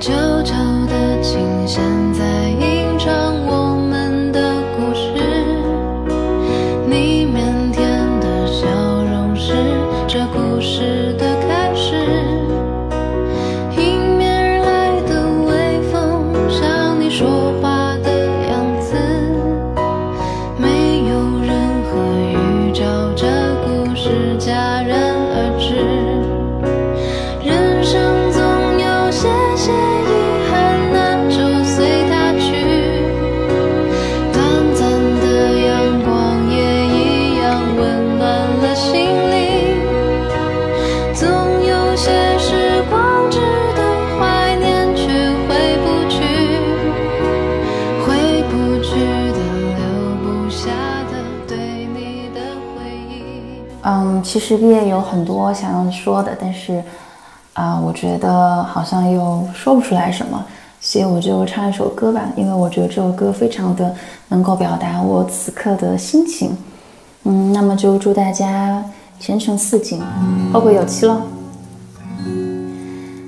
[0.00, 0.54] 悄悄
[0.86, 1.82] 的琴弦
[2.14, 2.50] 在
[58.00, 60.44] 觉得好像又说不出来什么，
[60.80, 63.92] 所以我就唱一首歌吧，因为我觉得这首歌非常的
[64.28, 66.56] 能够表达我此刻的心情。
[67.24, 68.82] 嗯，那么就祝大家
[69.18, 70.00] 前程似锦，
[70.52, 71.22] 后会有期喽！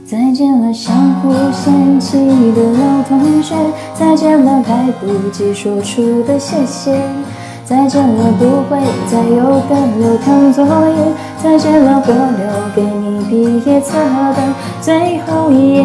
[0.06, 2.16] 再见了相互嫌弃
[2.52, 3.54] 的老同学，
[3.94, 6.96] 再见了来不及说出的谢谢。
[7.64, 10.96] 再见了，不会再有的留堂作业。
[11.40, 12.44] 再见了，我留
[12.74, 12.99] 给你
[13.31, 14.39] 毕业册的
[14.81, 15.81] 最后一页。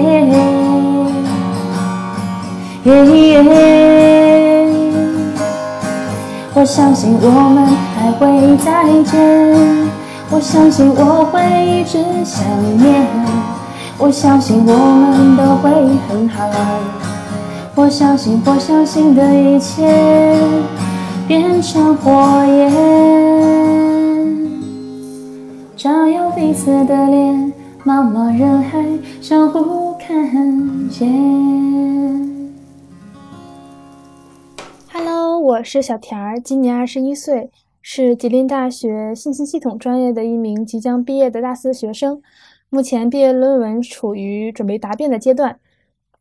[6.58, 9.14] 我相信我们还会再见，
[10.32, 12.43] 我相信我会一直想
[12.80, 13.06] 念，
[14.00, 15.70] 我相信我们都会
[16.10, 16.50] 很好，
[17.76, 19.86] 我相信我相信的一切。
[21.28, 22.72] 变成火焰，
[26.46, 27.52] 彼此的脸，
[27.84, 28.86] 茫茫人海
[29.20, 31.10] 相互看见。
[34.93, 37.50] Hello，我是小田儿，今年二十一岁，
[37.82, 42.22] 是吉林大学信息系统专业的一名即将毕业的大四学生，
[42.70, 45.58] 目前毕业论文处于准备答辩的阶段。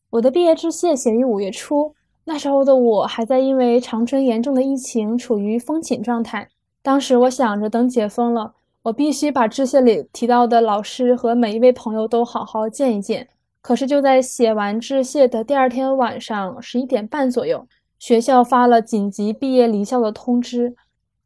[0.09, 1.95] 我的毕业致谢写于五月初。
[2.25, 6.49] 那时候的我还在因为长春严重的疫情处于封寝状态。
[6.83, 8.55] 当时我想着，等解封了，
[8.85, 13.29] 我必须把致谢里提到的老师和每一位朋友都好好见一见。
[13.63, 17.67] 可是就在写完致谢的第二天晚上十一点半左右，
[17.99, 20.77] 学校发了紧急毕业离校的通知，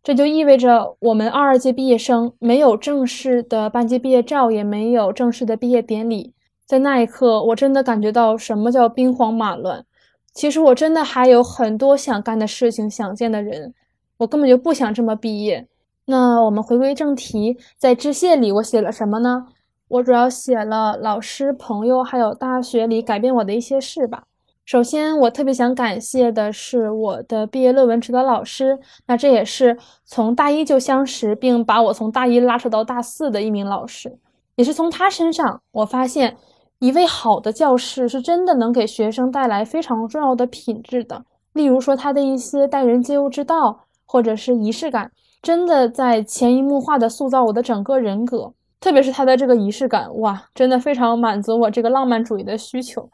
[0.04, 6.32] 这就意味着我们二二届毕业生没有正式的班级毕业照，也没有正式的毕业典礼。
[6.64, 9.84] 在那一刻，我真的感觉到什么叫兵荒马乱。
[10.32, 13.74] 其实我真的还有很多想干的事情，想见的人，
[14.18, 15.66] 我根本就不想这么毕业。
[16.10, 19.48] 那我们回归正题，在致谢里我写了什么呢？
[19.88, 24.22] 我主要写了老师、朋友，还有大学里改变我的一些事吧。
[24.64, 34.18] 首先，我特别想感谢的是我的毕业论文指导老师，那这也是从大一就相识，并把我从大一拉扯到大四的一名老师，
[34.56, 36.38] 也是从他身上我发现。
[36.78, 45.10] 一位好的教师是真的能给学生带来非常重要的品质的，例如说他的一些待人接物之道，或者是仪式感，
[45.42, 48.52] 真的在潜移默化的塑造我的整个人格。
[48.80, 53.08] 特别是他的这个仪式感，哇，真的非常满足我这个浪漫主义的需求。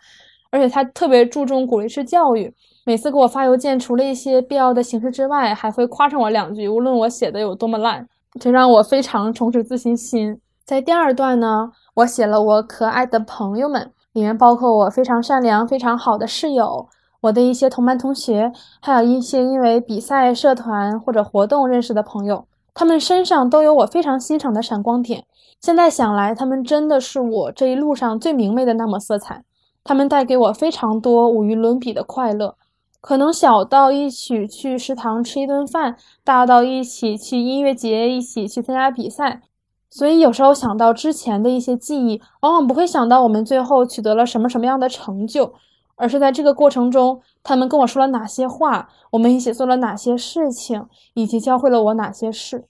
[0.50, 2.54] 而且他特别注重鼓励式教育，
[2.84, 8.06] 每次给我发邮件，除了一些必要的形式之外，还会夸上我两句，无论我写的有多么烂，
[8.38, 10.38] 这让我非常重拾自信心。
[10.64, 11.70] 在第二段呢。
[11.94, 16.88] 我写了我可爱的朋友们，里面包括我非常善良、非常好的室友，
[17.24, 25.24] 我的一些同班同学，还有一些因为比赛、社团或者活动认识的朋友，他们身上都有我非常欣赏的闪光点。
[25.58, 29.42] 现在想来，他们真的是我这一路上最明媚的那抹色彩，
[29.82, 32.56] 他们带给我非常多无与伦比的快乐，
[33.00, 39.40] 可能小到一起去食堂吃一顿饭，大到一起去音乐节，一起去参加比赛。
[39.88, 45.54] 所以有时候想到之前的一些记忆，往往不会想到我们最后取得了什么什么样的成就，
[45.97, 52.64] 而是在这个过程中，他们跟我说了哪些话，我们一起做了哪些事情，以及教会了我哪些事。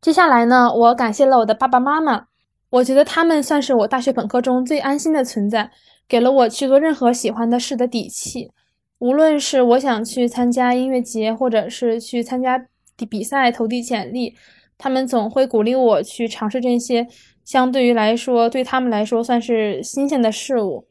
[0.00, 2.26] 接下来呢，我感谢了我的爸爸妈妈，
[2.70, 5.70] 我觉得他们算是我大学本科中最安心的存在，
[6.08, 8.50] 给了我去做任何喜欢的事的底气。
[8.98, 12.66] 无论是我想去参加音乐节，或者是去参加
[13.10, 14.34] 比赛投递简历。
[14.78, 17.06] 他们总会鼓励我去尝试这些
[17.44, 20.86] 相对于来说对他们来说算是新鲜的事物。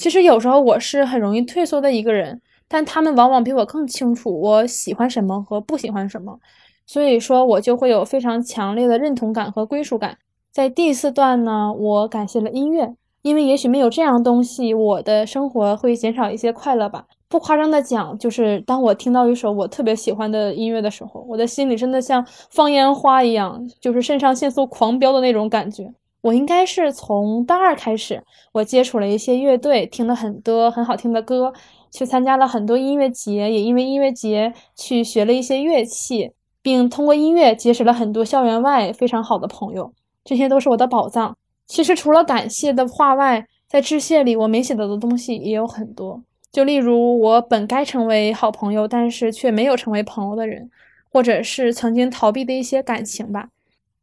[0.00, 6.38] 其实有时候我是很容易退缩的一个人，但他们往往比我更清楚我喜欢什么和不喜欢什么，
[6.86, 10.16] 所以说我就会有非常强烈的认同感和归属感。
[10.50, 17.04] 在第四段呢，我感谢了音乐，因为也许没有这样东西，我的生活会减少一些快乐吧。
[17.28, 25.92] 不夸张的讲，就是当我听到一首我特别喜欢的音乐的时候，我的心里真的像放烟花一样，就是肾上腺素狂飙的那种感觉。
[26.22, 31.52] 我应该是从大二开始，我接触了一些乐队，听了很多很好听的歌，
[31.90, 39.92] 去参加了很多音乐节，也因为音乐节去学了一些乐器，并通过音乐结识了很多校园外非常好的朋友。
[40.22, 41.36] 这些都是我的宝藏。
[41.66, 46.22] 其实除了感谢的话外，在致谢里我没写到的东西也有很多。
[46.52, 50.68] 就例如我本该成为好朋友，但是却没有成为朋友的人，
[51.12, 53.48] 或者是曾经逃避的一些感情吧，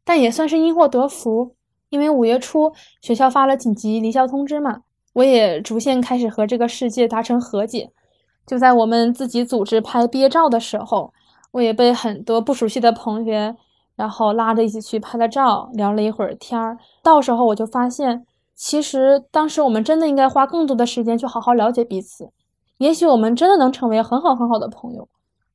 [0.04, 1.52] 但也算是因祸得福，
[1.90, 4.82] 因为五月初学校发了紧急离校通知嘛，
[5.14, 7.90] 我也逐渐开始和这个世界达成和解。
[8.46, 11.12] 就在我们自己组织拍毕业照的时候，
[11.52, 13.54] 我也被很多不熟悉的同学，
[13.96, 16.78] 然后拉着一起去拍了照，聊了一会儿天儿。
[17.02, 18.24] 到时候我就发现，
[18.54, 22.30] 其实当时我们真的应该花更多的时间去好好了解彼此。
[22.78, 25.08] 也许我们真的能成为很好很好的朋友。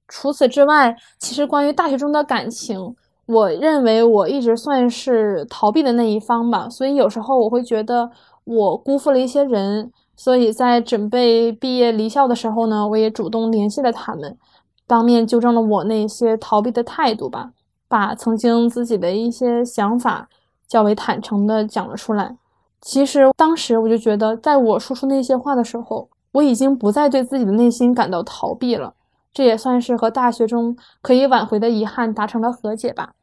[0.07, 2.95] 除此之外，其实关于大学中的感情，
[3.25, 6.69] 我认为我一直算是逃避的那一方吧。
[6.69, 8.09] 所以有时候我会觉得
[8.43, 9.91] 我辜负了一些人。
[10.15, 14.37] 所以在准备毕业离校的时候呢，我也主动联系了他们，
[14.85, 17.51] 当面纠正了我那些逃避的态度吧，
[17.87, 20.29] 把曾经自己的一些想法
[20.67, 22.37] 较为坦诚的讲了出来。
[22.81, 26.09] 其实当时我就觉得，在我说出那些话的时候。
[26.33, 28.91] 我已经不再对自己的内心感到逃避了，
[29.33, 33.13] 这也算是和大学中可以挽回的遗憾达成了和解吧。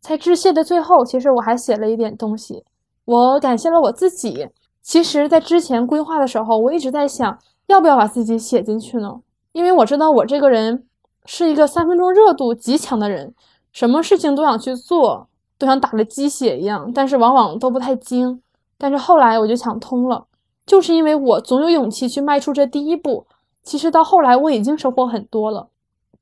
[0.00, 2.64] 在致谢的最后，其实我还写了一点东西，
[3.04, 4.48] 我感谢了我自己。
[4.82, 9.20] 其实，在之前规划的时候，我一直在想，要不要把自己写进去呢？
[9.52, 10.86] 因为我知道我这个人
[11.26, 13.34] 是一个三分钟热度极强的人，
[13.72, 18.40] 什么事情都想去做，都像打了鸡血一样，但是往往都不太精。
[18.78, 20.24] 但是后来我就想通了，
[20.64, 23.26] 就是因为我总有勇气去迈出这第一步。
[23.62, 25.68] 其实到后来我已经收获很多了。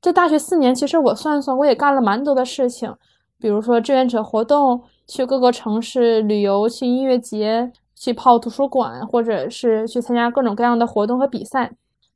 [0.01, 2.93] 这大学四年，其实我算算，我也干了蛮多的事情，
[3.39, 11.71] 比如说志愿者活动，去各个城市旅游，去音乐节，去泡图书馆，或者是去参加各种各样的活动和比赛。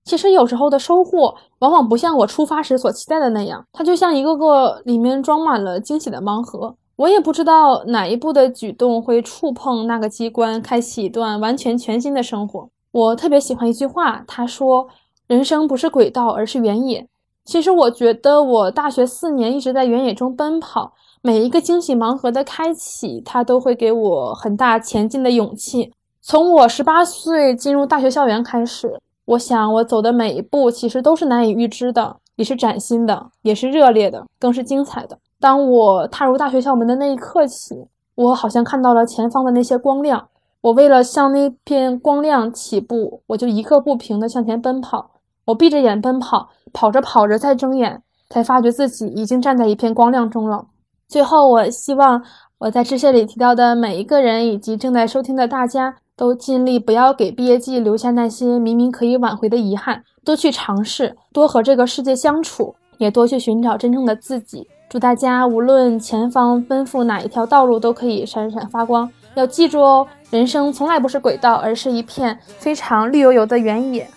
[0.05, 6.75] 其实有时候的收获，往往不像我出发时所期待的那样，它就像一个个里面装满了惊喜的盲盒。
[6.97, 12.69] 我也不知道哪一步的举动会触碰那个机关，开启一段完全全新的生活。
[12.91, 14.87] 我特别喜欢一句话，他说
[15.27, 17.07] ：“人生不是轨道，而是原野。”
[17.45, 25.91] 其实我觉得，我大学四年一直在原野中奔跑，每一个惊喜盲盒的开启，它都会给我很大前进的勇气。
[26.21, 35.17] 从我十八岁进入大学校园开始，我想我走的每一步其实都是难以预知的，也是崭新的，也是热烈的，更是精彩的。
[35.41, 37.75] 当我踏入大学校门的那一刻起，
[38.15, 40.29] 我好像看到了前方的那些光亮。
[40.61, 45.09] 我为了向那片光亮起步，我就一刻不停地向前奔跑。
[45.45, 50.65] 我闭着眼奔跑，跑着跑着再睁眼，才发觉自己已经站在一片光亮中了。
[51.07, 52.23] 最后，我希望
[52.59, 64.67] 我在致谢里提到的每一个人，以及正在收听的大家，都尽力不要给毕业季留下那些明明可以挽回的遗憾，多去尝试，多和这个世界相处，也多去寻找真正的自己。
[64.89, 69.09] 祝大家无论前方奔赴哪一条道路，都可以闪闪发光。
[69.35, 74.07] 要记住哦，人生从来不是轨道，而是一片非常绿油油的原野。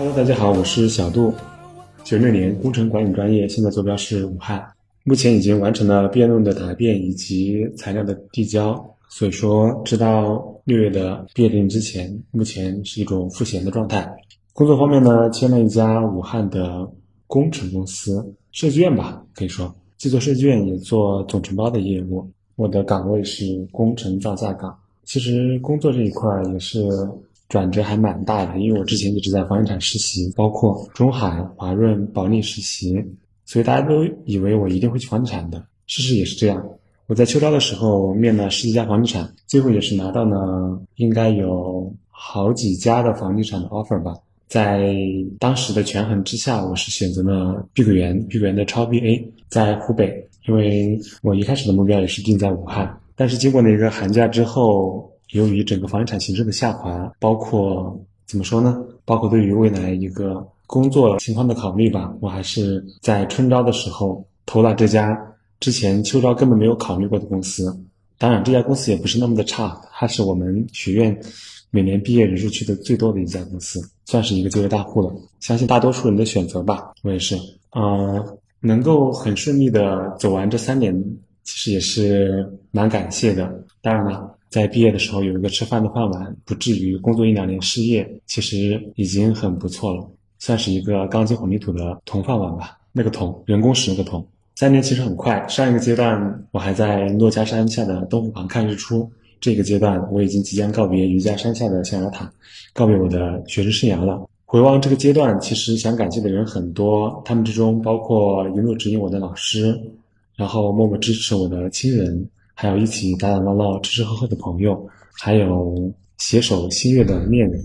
[0.00, 1.30] Hello，大家好，我是小杜，
[2.04, 4.66] 九六年工程管理专业，现在坐标是武汉，
[5.04, 14.10] 目前已经完成了辩论的答辩以及材料的递交，所以说直到六月的毕业典礼之前，目前是一种赋闲的状态。
[14.54, 16.90] 工作方面呢，签了一家武汉的
[17.26, 22.26] 工程公司，设计院吧，可以说既做设计院也做总承包的业务。
[22.56, 24.74] 我的岗位是工程造价岗，
[25.04, 26.88] 其实工作这一块也是。
[27.50, 33.04] 转折还蛮大的，因为我之前一直在房地产实习，包括中海、华润、保利实习，
[33.44, 35.60] 所以大家都以为我一定会去房地产的。
[35.88, 36.64] 事实也是这样，
[37.08, 44.14] 我在秋招的时候面了十几家房地产，最后也是拿到了应该有好几家的房地产的 offer 吧。
[44.46, 44.94] 在
[45.40, 55.10] 当时的权衡之下，我是选择了碧桂园，碧桂园的超 BA 在湖北，因为我一开始的目标也是定在武汉，但是经过那个寒假之后。
[55.32, 58.82] 由于整个房地产形势的下滑，包括怎么说呢？
[59.04, 65.16] 包括对于未来一个工作情况的考虑吧，我还是在春招的时候投了这家
[65.58, 67.76] 之前秋招根本没有考虑过的公司。
[68.18, 71.18] 当然，这家公司也不是那么的差，它是我们学院
[71.70, 75.12] 每年毕业人数去的最多的一家公司，算是一个就业大户了。
[75.40, 77.36] 相信大多数人的选择吧，我也是。
[77.72, 80.94] 呃，能够很顺利的走完这三年，
[81.44, 83.64] 其实也是蛮感谢的。
[83.80, 84.36] 当然了。
[84.50, 90.04] 在毕业的时候有一个吃饭的饭碗，不至于工作一两年失业，其实已经很不错了，
[90.40, 92.76] 算是一个钢筋混凝土的铜饭碗吧。
[92.92, 94.26] 那个铜，人工石那个铜。
[94.56, 99.08] 三年其实很快，上一个阶段我还在珞珈山下的东湖旁看日出，
[99.40, 102.30] 这个阶段我已经即将告别瑜伽山下的象牙塔，
[102.74, 104.28] 告别我的学生生涯了。
[104.44, 109.80] 回望这个阶段，其实想感谢的人很多，他们之中包括一路指引我的老师，
[110.34, 112.28] 然后默默支持我的亲人。
[112.60, 117.58] 还有一起打打闹闹、吃吃喝喝的朋友，还有携手心悦的恋人。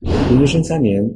[0.00, 1.08] 研究生三年，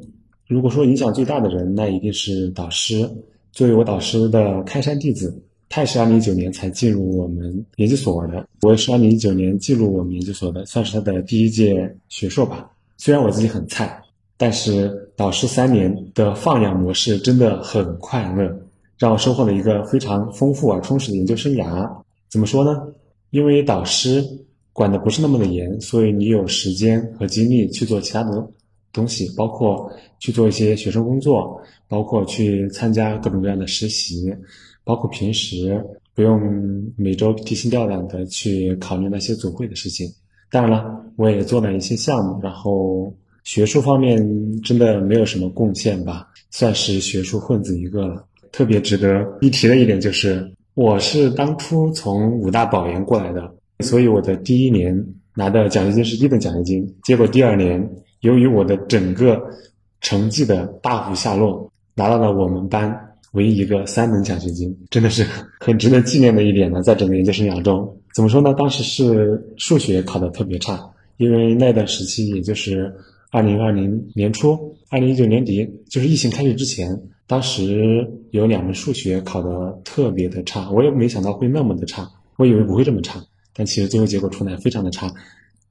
[0.47, 3.11] 如果说影响最大的人，那一定是导师。
[3.51, 5.37] 作为我导师的开山弟子，
[5.69, 12.71] 他也是二零一九年才进入我们研究所的，我也是二零一九年进入我们研究所的，算是他的第一届学硕吧。
[12.99, 14.01] 虽然我自己很菜，
[14.37, 18.57] 但是导师三年的放养模式真的很快乐，
[18.97, 21.91] 让我收获了一个非常丰富而充实的研究生涯。
[22.31, 22.81] 怎么说呢？
[23.35, 24.25] 因为导师
[24.73, 28.49] 管的不是那么的严，所以你有时间和精力去做其他的
[28.93, 34.33] 东西，包括去做一些学生工作，包括去参加各种各样的实习，
[34.85, 36.41] 包括平时不用
[36.97, 40.09] 每周提心吊胆的去考虑那些组会的事情。
[40.49, 43.13] 当然了，我也做了一些项目，然后
[43.43, 44.17] 学术方面
[44.63, 48.25] 真的没有什么贡献吧，算是学术混子一个了。
[48.53, 54.95] 特别值得一提的一点就是，我是当初从武大保研过来的，所以我的第一年
[55.35, 56.85] 拿的奖学金是一等奖学金。
[57.05, 57.89] 结果第二年，
[58.21, 59.41] 由于我的整个
[60.01, 62.93] 成绩的大幅下落，拿到了我们班
[63.33, 65.25] 唯一一个三等奖学金，真的是
[65.61, 66.83] 很值得纪念的一点呢。
[66.83, 68.53] 在整个研究生涯中，怎么说呢？
[68.55, 70.81] 当时是数学考得特别差，
[71.19, 72.93] 因为那段时期也就是
[73.31, 85.13] 二零二零年初、二零一九年底，就是疫情开始之前，当时有两门数学考得特别的差，我也没想到会那么的差，我以为不会这么差，但其实最后结果出来非常的差，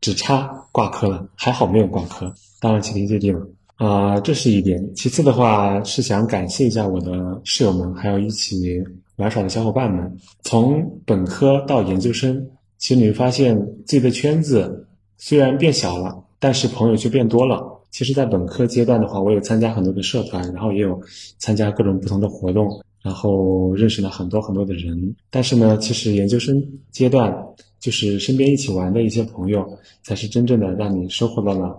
[0.01, 3.47] 只差挂科了，还好没有挂科，当然齐天谢地了。
[3.75, 4.93] 啊，这是一点。
[4.93, 8.81] 其次的话，是想感谢一下我的室友们，还有一起
[9.15, 10.15] 玩耍的小伙伴们。
[10.43, 14.87] 从本科到研究生，其实你会发现自己的圈子
[15.17, 17.63] 虽然变小了，但是朋友就变多了。
[17.89, 20.99] 其实，在本科阶段的话，我有参加很多的社团，然后也有
[21.37, 25.15] 参加各种不同的活动，然后认识了很多很多的人。
[25.29, 27.33] 但是呢，其实研究生阶段，
[27.79, 29.65] 就是身边一起玩的一些朋友，
[30.03, 31.73] 才是真正的让你收获到了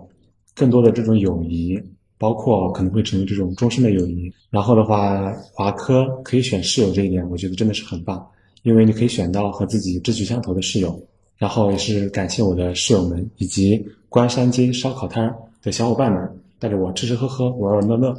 [0.55, 1.79] 更多的这种友谊。
[2.17, 4.33] 包括可能会成为这种终身的友谊。
[4.49, 8.25] 然后的话，华科可以选室友这一点，我觉得真的是很棒，
[8.63, 10.99] 因为你可以选到和自己志趣相投的室友。
[11.37, 16.29] 然后也是感谢我的室友们以及关山街烧烤摊的小伙伴们，
[16.59, 18.15] 带着我吃吃喝喝，玩玩乐乐。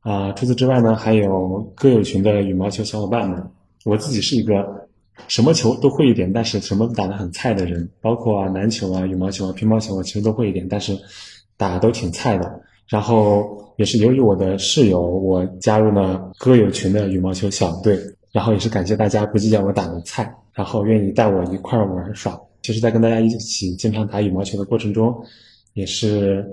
[0.00, 3.42] 啊，除此之外呢，还有歌友群的羽毛球小伙伴们。
[3.84, 4.86] 我自己是一个
[5.28, 10.96] 什么球都会一点，但是什么都打得很菜的人，包括篮球啊、羽毛球啊、乒乓球，我其实都会一点，但是
[11.56, 12.60] 打都挺菜的。
[12.86, 17.98] 然后也是由于我的室友，我加入了歌友群的羽毛球小队。
[18.30, 22.38] 然后也是感谢大家不计较我打的菜，然后愿意带我一块玩耍。
[22.68, 25.16] 其实，在跟大家一起经常打羽毛球的过程中，
[25.72, 26.46] 也是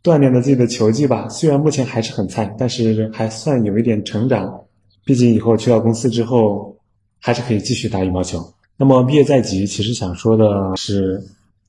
[0.00, 1.28] 锻炼了自己的球技吧。
[1.28, 4.60] 虽然目前还是很菜，但是还算有一点成长。
[5.04, 6.76] 毕竟以后去到公司之后，
[7.18, 8.38] 还是可以继续打羽毛球。
[8.76, 11.20] 那么毕业在即，其实想说的是。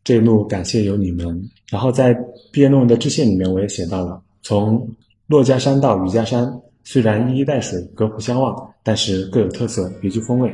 [0.04, 1.50] 这一路感谢有你们。
[1.70, 2.14] 然后在
[2.50, 4.90] 毕业论文的致谢里面，我也写到了：从
[5.28, 6.50] 珞珈山到雨家山，
[6.86, 10.50] 虽然一衣带水，隔湖相望，但是各有特色，别具风味。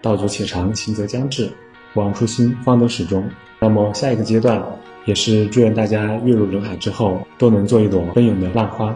[0.00, 1.50] 道阻且长，行则将至，
[1.94, 3.24] 不忘初心，方得始终。
[3.60, 4.62] 那么下一个阶段，
[5.06, 8.94] 也是祝愿大家跃入人海之后，都能做一朵奔涌的浪花。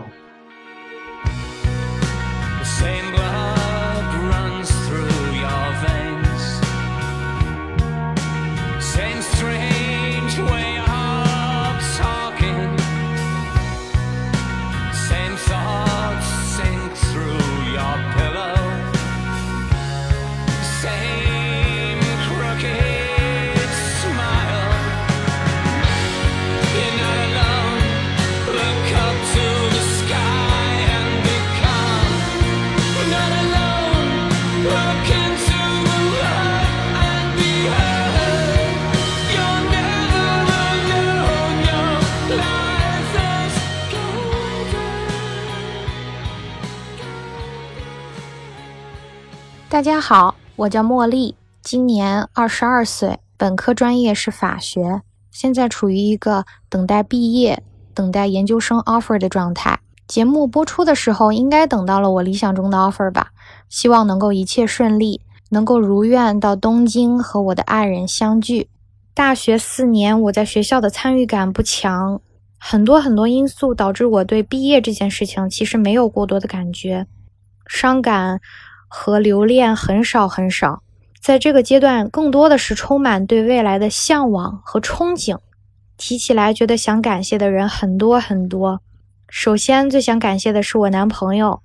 [49.70, 57.62] 大家好，我叫茉莉，今年二十二岁，本科专业是法学，现在处于一个等待毕业、
[57.92, 59.78] 等待研究生 offer 的状态。
[60.06, 63.28] 节目播出的时候，应该等到了我理想中的 offer 吧？
[63.68, 68.70] 希望能够一切顺利，能够如愿到东京和我的爱人相聚。
[69.12, 72.18] 大学四年，我在学校的参与感不强，
[72.58, 77.06] 很多很多因素导致我对毕业这件事情其实没有过多的感觉，
[77.66, 78.40] 伤感。
[78.89, 80.82] 和留恋很少很少，
[81.20, 85.39] 在这个阶段，更多的是充满对未来的向往和憧憬。
[85.97, 88.80] 提起来，觉得想感谢的人很多很多。
[89.28, 91.61] 首先，最想感谢的是我男朋友，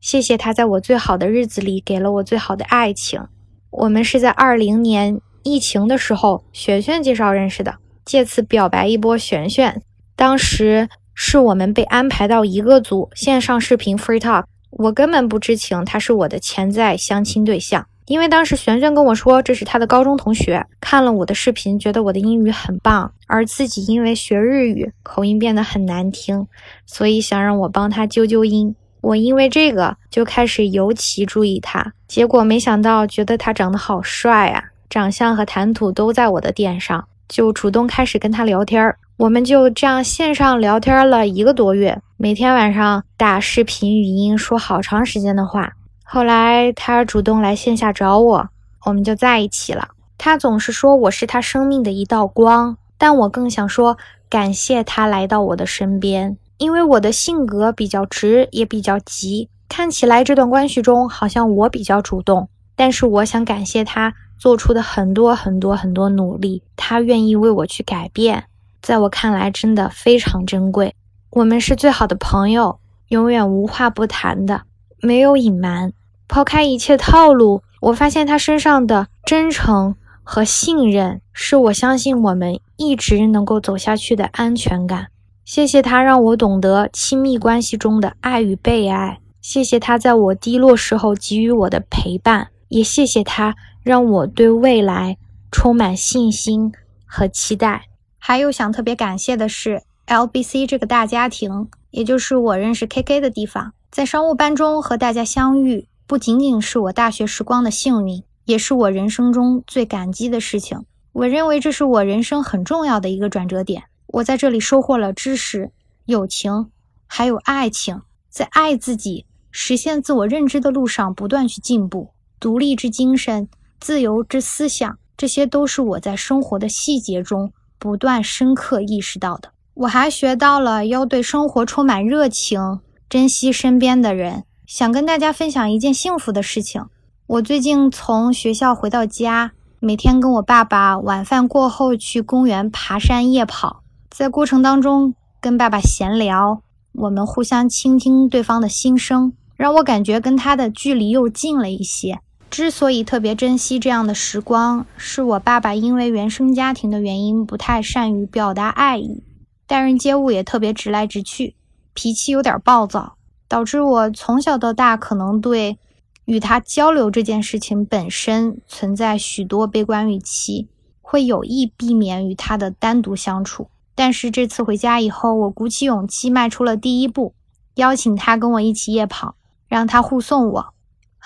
[0.00, 3.26] 谢谢他在我最好的日子里给了我最好的爱情。
[3.70, 9.16] 我们是在二零年疫情的时候，璇璇介绍认识的，借此表白一波。
[9.16, 9.80] 璇璇
[10.14, 14.44] 当时是我们被安排到一个组，线上视频 free talk。
[14.78, 26.46] 我根本不知情，他是我的潜在相亲对象，因为当时璇璇跟我说这是他的高中同学，看了我的视频，觉得我的英语很棒，而自己因为学日语，口音变得很难听，
[26.84, 28.74] 所以想让我帮他纠纠音。
[29.00, 38.98] 我因为这个就开始尤其注意他，结果没想到觉得他长得好帅啊，长相和谈吐都在我的点上，就主动开始跟他聊天儿。
[39.18, 45.72] 我们就这样线上聊天了一个多月，每天晚上打视频语音说好长时间的话。
[46.04, 48.48] 后来他主动来线下找我，
[48.84, 49.88] 我们就在一起了。
[50.18, 53.96] 他总是说我是他生命的一道光，但我更想说
[54.28, 59.48] 感谢他来到我的身边，因为我的性格比较直，也比较急。
[59.66, 68.44] 看起来这段关系中好像我比较主动，但是我想感谢他做出的很多很多很多努力，他愿意为我去改变，
[68.82, 70.94] 在我看来真的非常珍贵。
[71.30, 74.62] 我们是最好的朋友，永远无话不谈的，
[75.00, 75.92] 没有隐瞒。
[76.28, 85.08] 抛开一切套路，我发现他身上的真诚和信任，是我相信我们一直能够走下去的安全感。
[85.44, 93.54] 谢谢他让我懂得亲密关系中的爱与被爱，谢谢他在我低落时候给予我的陪伴，也谢谢他
[93.84, 95.16] 让我对未来
[95.52, 96.72] 充满信心
[97.04, 97.84] 和期待。
[98.28, 105.86] 还有想特别感谢的是 LBC 这个大家庭，也就是我认识 KK 的地方，在商务班中和大家相遇。
[106.08, 110.84] 不仅仅是我大学时光的幸运，也是我人生中最感激的事情。
[111.12, 113.84] 我认为这是我人生很重要的一个转折点。
[114.08, 115.70] 我在这里收获了知识、
[116.06, 116.72] 友情，
[117.06, 118.02] 还有爱情。
[118.28, 122.10] 在爱自己、实现自我认知的路上不断去进步。
[122.40, 123.48] 独立之精神、
[123.78, 129.50] 自由之思想，这些都是我在生活的细节中不断深刻意识到的。
[129.74, 134.44] 我还学到了要对生活充满热情，珍惜身边的人。
[134.66, 136.84] 想跟大家分享一件幸福的事情。
[137.26, 146.62] 我最近从学校回到家，每天跟我爸爸晚饭过后去公园爬山夜跑，在过程当中跟爸爸闲聊，
[146.94, 152.18] 我们互相倾听对方的心声，让我感觉跟他的距离又近了一些。
[152.56, 159.22] 之所以特别珍惜这样的时光，是我爸爸因为原生家庭的原因不太善于表达爱意，
[159.66, 161.54] 待人接物也特别直来直去，
[161.92, 163.18] 脾气有点暴躁。
[163.46, 165.78] 导致我从小到大可能对
[166.24, 170.66] 与他交流这件事情本身存在许多悲观预期，
[171.02, 173.68] 会有意避免与他的单独相处。
[173.94, 177.34] 但是这次回家以后，我鼓起勇气迈出了第一步，
[177.74, 179.34] 邀请他跟我一起夜跑，
[179.68, 180.75] 让他护送我。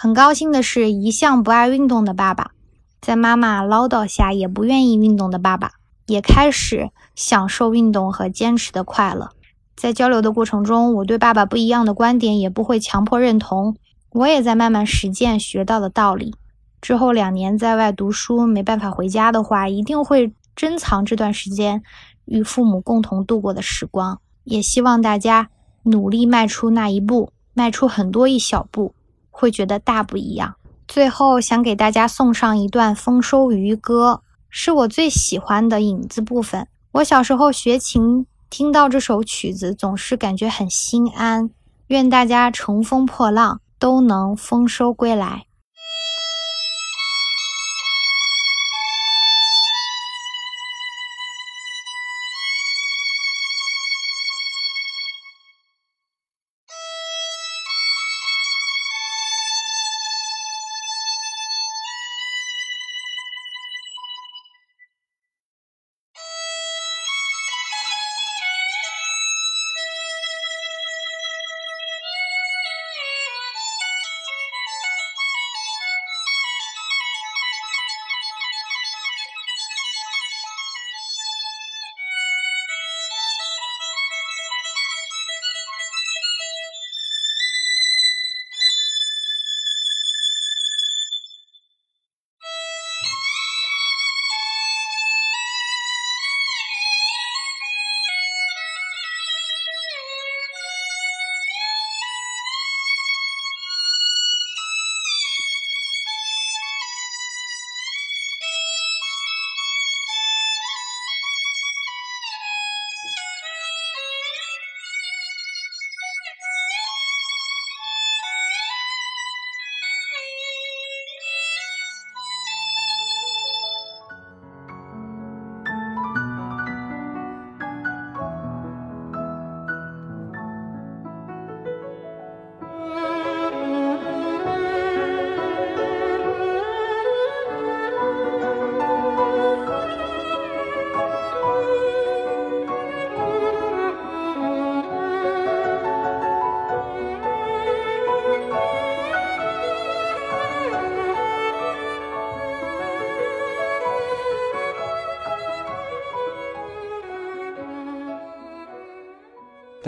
[0.02, 2.52] 很高兴的是，一向不爱运动的爸爸，
[3.02, 5.72] 在妈妈唠叨下也不愿意运动的爸爸，
[6.06, 9.32] 也开始享受运动和坚持的快乐。
[9.76, 13.76] 在交流的过程中，我对爸爸不一样的观点也不会强迫认同，
[14.12, 16.34] 我也在慢慢实践学到的道理。
[16.80, 21.82] 之后两年在外读书没办法回家的话，一定会珍藏这段时间
[22.24, 24.18] 与父母共同度过的时光。
[24.44, 25.50] 也希望大家
[25.82, 28.94] 努力迈出那一步，迈出很多一小步，
[29.40, 30.54] 会觉得大不一样。
[30.86, 36.68] 最后想给大家送上一段《丰收渔歌》，是我最喜欢的影子部分。
[36.92, 38.26] 我小时候学琴。
[38.50, 41.50] 听到这首曲子，总是感觉很心安。
[41.86, 45.44] 愿大家乘风破浪，都能丰收归来。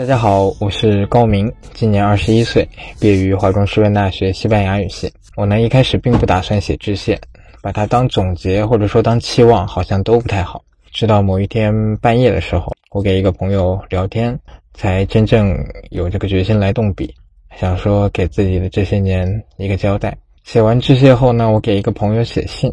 [0.03, 2.67] 大家好，我是高明，今年二十一岁，
[2.99, 5.09] 毕业于华中师范大学西班牙语系。
[5.37, 7.17] 我呢一开始并不打算写致谢，
[7.61, 10.61] 把它当总结或者说当期望，好像都不太好。
[10.91, 14.37] 直到某一天半夜的时候，我给一个朋友聊天，
[14.73, 15.57] 才真正
[15.89, 17.15] 有这个决心来动笔。
[17.55, 20.13] 想说给自己的这些年一个交代。
[20.43, 22.69] 写完致谢后呢，我给一个朋友写信，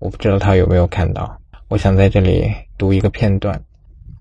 [0.00, 1.38] 我不知道他有没有看到。
[1.68, 3.62] 我想在这里读一个片段，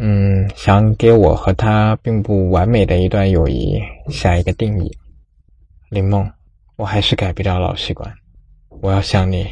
[0.04, 3.80] 嗯，想给我和他并不完美的一段友谊
[4.10, 4.92] 下一个定义。
[5.92, 6.28] 林梦，
[6.76, 8.12] 我还是改不了老习惯，
[8.82, 9.46] 我要向你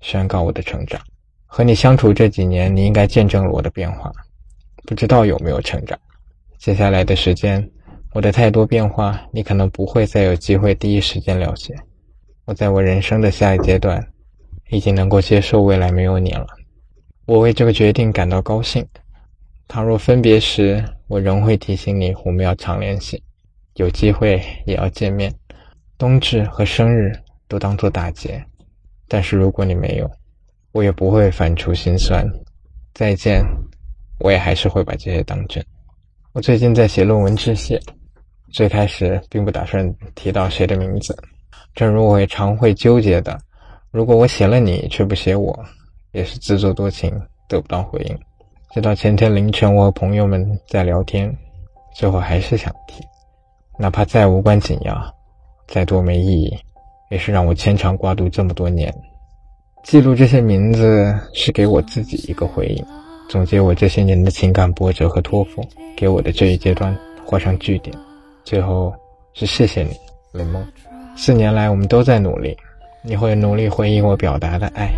[0.00, 0.98] 宣告我的成长。
[1.44, 4.10] 和你相处这几年，你应该见证了我的变化，
[4.86, 5.98] 不知道有没有成长。
[6.56, 7.70] 接下来的时间，
[8.14, 11.74] 我的太多变化，你可能不会再有机会第一时间了解。
[12.46, 14.02] 我在我人生的下一阶段，
[14.70, 16.46] 已经能够接受未来没有你了。
[17.26, 18.82] 我为这个决定感到高兴。
[19.72, 23.22] 倘若分别时，我仍会提醒你，我们要常联系，
[23.76, 25.34] 有机会也要见面。
[25.96, 27.10] 冬至和生日
[27.48, 28.44] 都当做大节，
[29.08, 30.10] 但是如果你没有。
[30.72, 32.22] 我也不会反出心酸，
[32.92, 33.42] 再见，
[34.18, 35.64] 我也还是会把这些当真。
[36.34, 37.80] 我最近在写论文致谢，
[38.52, 41.16] 最开始并不打算提到谁的名字，
[41.74, 43.40] 正如我也常会纠结的，
[43.90, 45.58] 如果我写了你却不写我，
[46.12, 47.10] 也是自作多情，
[47.48, 48.18] 得不到回应。
[48.72, 51.30] 直到前天凌晨，我和朋友们在聊天，
[51.94, 53.04] 最后还是想提，
[53.78, 55.14] 哪怕再无关紧要，
[55.68, 56.56] 再多没意义，
[57.10, 58.90] 也是让我牵肠挂肚这么多年。
[59.84, 62.82] 记录这些名字是给我自己一个回应，
[63.28, 65.62] 总结我这些年的情感波折和托付，
[65.94, 66.96] 给我的这一阶段
[67.26, 67.94] 画上句点。
[68.42, 68.90] 最后
[69.34, 69.90] 是谢谢你，
[70.32, 70.66] 雷梦。
[71.14, 72.56] 四年来我们都在努力，
[73.02, 74.90] 你会努力回应我表达的爱。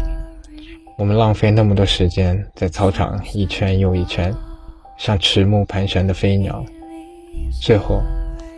[0.96, 4.34] 我们浪费那么多时间在操场一圈又一圈，
[4.96, 6.64] 像迟暮盘旋的飞鸟，
[7.60, 8.00] 最后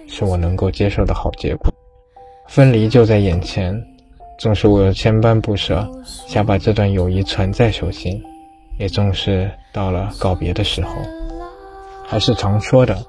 [0.07, 1.73] 是我能够接受的好结果。
[2.47, 3.81] 分离就在眼前。
[4.39, 8.23] 纵使我有千般不舍，想把这段友谊存在手心，
[8.79, 10.91] 也总是到了告别的时候。
[12.07, 13.03] 还是常说的，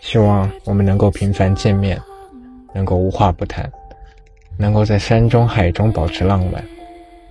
[0.00, 2.00] 希望我们能够频繁见面，
[2.72, 3.70] 能够无话不谈，
[4.56, 6.64] 能够在山中海中保持浪漫，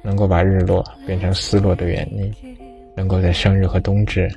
[0.04, 2.32] 能够把日落变成失落的原因，
[2.96, 4.30] 能够在生日和冬至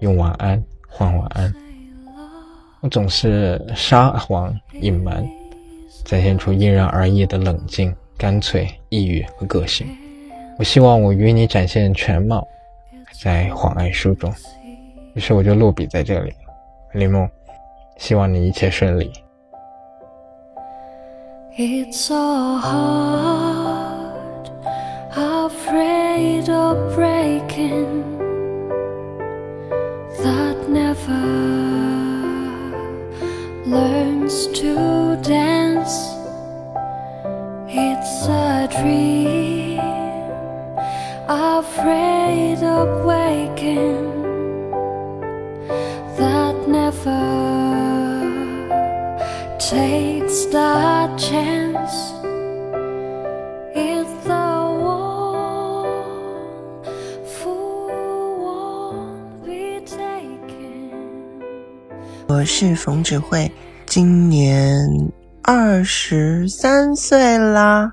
[0.00, 1.54] 用晚安换晚安。
[2.80, 5.24] 我总是撒谎隐瞒，
[6.04, 7.94] 展现出因人而异的冷静。
[8.18, 9.86] 干脆、抑郁和个性，
[10.58, 12.46] 我希望我与你展现全貌，
[13.18, 14.30] 在谎爱书中。
[15.14, 16.30] 于是我就落笔在这里，
[16.92, 17.26] 林梦，
[17.96, 19.10] 希望你一切顺利。
[21.56, 22.12] It's
[25.16, 28.16] afraid of breaking
[30.22, 31.26] that never
[33.66, 36.14] learns to dance.
[37.68, 39.80] It's a dream,
[41.28, 44.22] afraid of waking
[46.18, 47.20] that never
[49.58, 52.19] takes that chance.
[62.30, 63.50] 我是冯芷慧，
[63.86, 64.88] 今年。
[65.42, 67.90] 二十三岁啦，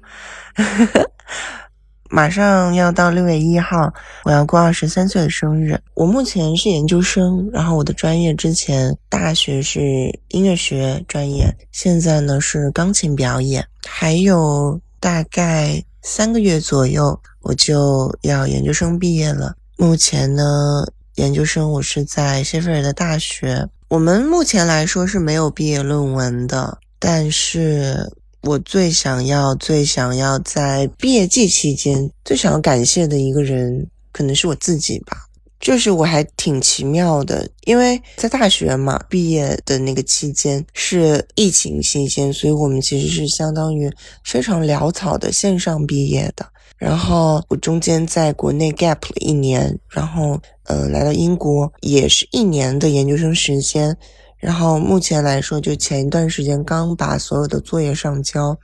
[2.11, 3.91] 马上要到六月一号，
[4.25, 5.81] 我要过二十三岁的生日。
[5.95, 9.81] 我目前是研究生，然后我的专业之前大学是
[10.27, 13.65] 音乐学专业，现在呢是钢琴表演。
[13.87, 19.55] 还有大概三个月左右，我就要研究生毕业了。
[19.77, 20.85] 目前呢，
[21.15, 26.77] 研究生我是在谢菲尔德大学，我们目前来说是没有毕业论文的。
[26.99, 28.11] 但是
[28.41, 35.25] 我最想要、最想要在毕业季期间最想要感谢的一个人，可能是我自己吧。
[35.59, 43.91] 就是我还挺奇妙的，因为在大学嘛，毕业的那个期间是疫情期间，所以我们其实是相当于
[44.23, 46.45] 非常潦草的线上毕业的。
[46.77, 53.97] 然后我中间在国内 gap 了一年，然后呃来到英国也是一年的研究生时间。
[54.37, 58.55] 然后目前来说，就前一段时间刚把所有的作业上交，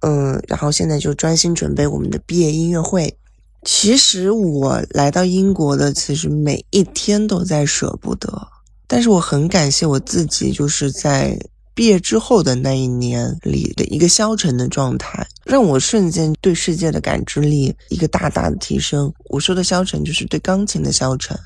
[0.00, 3.14] 嗯，然后现在就专心准备我们的毕业音乐会。
[3.62, 8.48] 其实我来到英国的，其实每一天都在舍不得，
[8.86, 11.38] 但是我很感谢我自己，就是在
[11.78, 19.14] 毕业之后的那一年里的一个消沉的状态，让我瞬间对世界的感知力一个大大的提升。
[19.26, 21.38] 我说的消沉，就是对钢琴的消沉。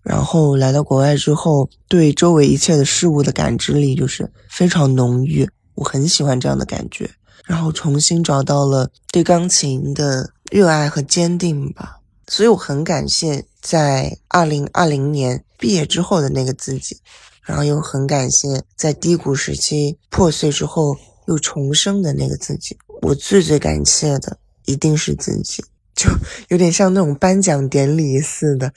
[0.00, 5.44] 然后来到国外之后，对周围一切的事物的感知力就是非常浓郁，
[5.74, 7.10] 我很喜欢这样的感觉。
[7.44, 11.96] 然后重新找到了对钢琴的热爱和坚定吧，
[12.28, 16.96] 所以我很感谢在二零二零年毕业之后的那个自己，
[17.44, 22.76] 然后又很感谢在低谷时期破碎之后又重生的那个自己。
[23.02, 25.62] 我最最感谢的一定是自己，
[25.94, 26.08] 就
[26.48, 28.72] 有点像那种颁奖典礼似的。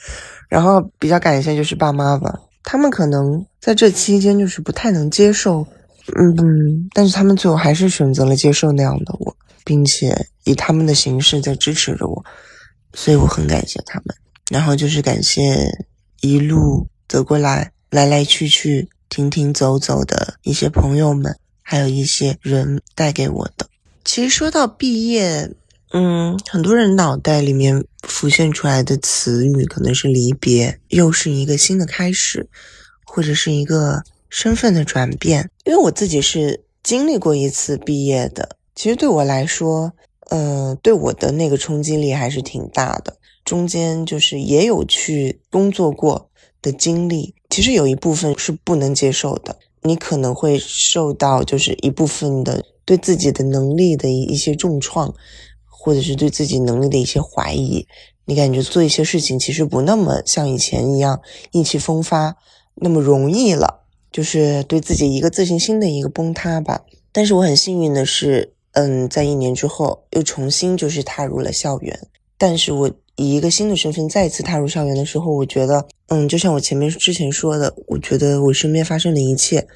[0.49, 5.65] 然后比较感谢就是爸妈吧，他们可能在这期间就是不太能接受，
[6.15, 12.23] 嗯，但是他们最后还是选择了接受那样的我，并且以他们的形式在支持着我，
[12.93, 14.15] 所以我很感谢他们。
[14.49, 15.69] 然后就是感谢
[16.21, 17.71] 一路走过来。
[17.89, 23.67] 来来去去、停停走走的一些朋友们，还有一些人带给我的。
[24.03, 25.51] 其实说到毕业，
[25.91, 32.47] 嗯，很多人脑袋里面浮现出来的词语可能是离别，又是一个新的开始，
[33.05, 35.49] 或者是一个身份的转变。
[35.65, 39.93] 因为我自己是经历过一次毕业的，其实对我来说，
[40.29, 43.17] 呃，对我的那个冲击力还是挺大的。
[43.43, 46.29] 中间就是也有去工作过
[46.61, 47.33] 的经历。
[47.49, 55.13] 其实有一部分是不能接受的，你可能会受到就是一部分的对自己的能力的一一些重创，
[55.65, 57.87] 或者是对自己能力的一些怀疑。
[58.25, 61.21] 你感觉做一些事情其实不那么像以前一样
[61.51, 62.35] 意气风发，
[62.75, 66.83] 那么容易了，就是对自己一个自信心的一个崩塌吧。
[67.13, 72.91] 但是我很幸运的是，嗯，在一年之后又重新就是踏入了校园，但是我。
[73.19, 79.67] 以一个新的身份再次踏入校园的时候，我觉得，嗯，就像我前面之前说的，我觉得我身边发生的一切，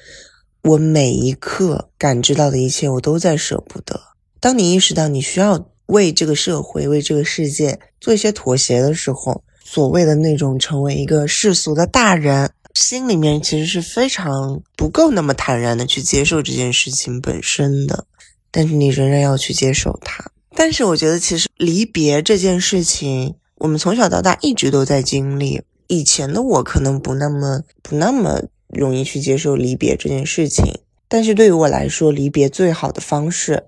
[0.62, 4.00] 我每一刻感知到的一切，我都在舍不得。
[4.38, 18.06] 当你意识到你需要为这个社会、为这个世界做一些妥协的时候，所谓的那种成为一个世俗的大人，心里面其实是非常不够那么坦然的去接受这件事情本身的，
[18.52, 20.30] 但是你仍然要去接受它。
[20.54, 25.62] 但是我觉得，其实离别这件事情，我们从小到大一直都在经历。
[25.88, 33.64] 以前的我可能不那么不那么容易去接受离别这件事情，但是对于我来说，离别最好的方式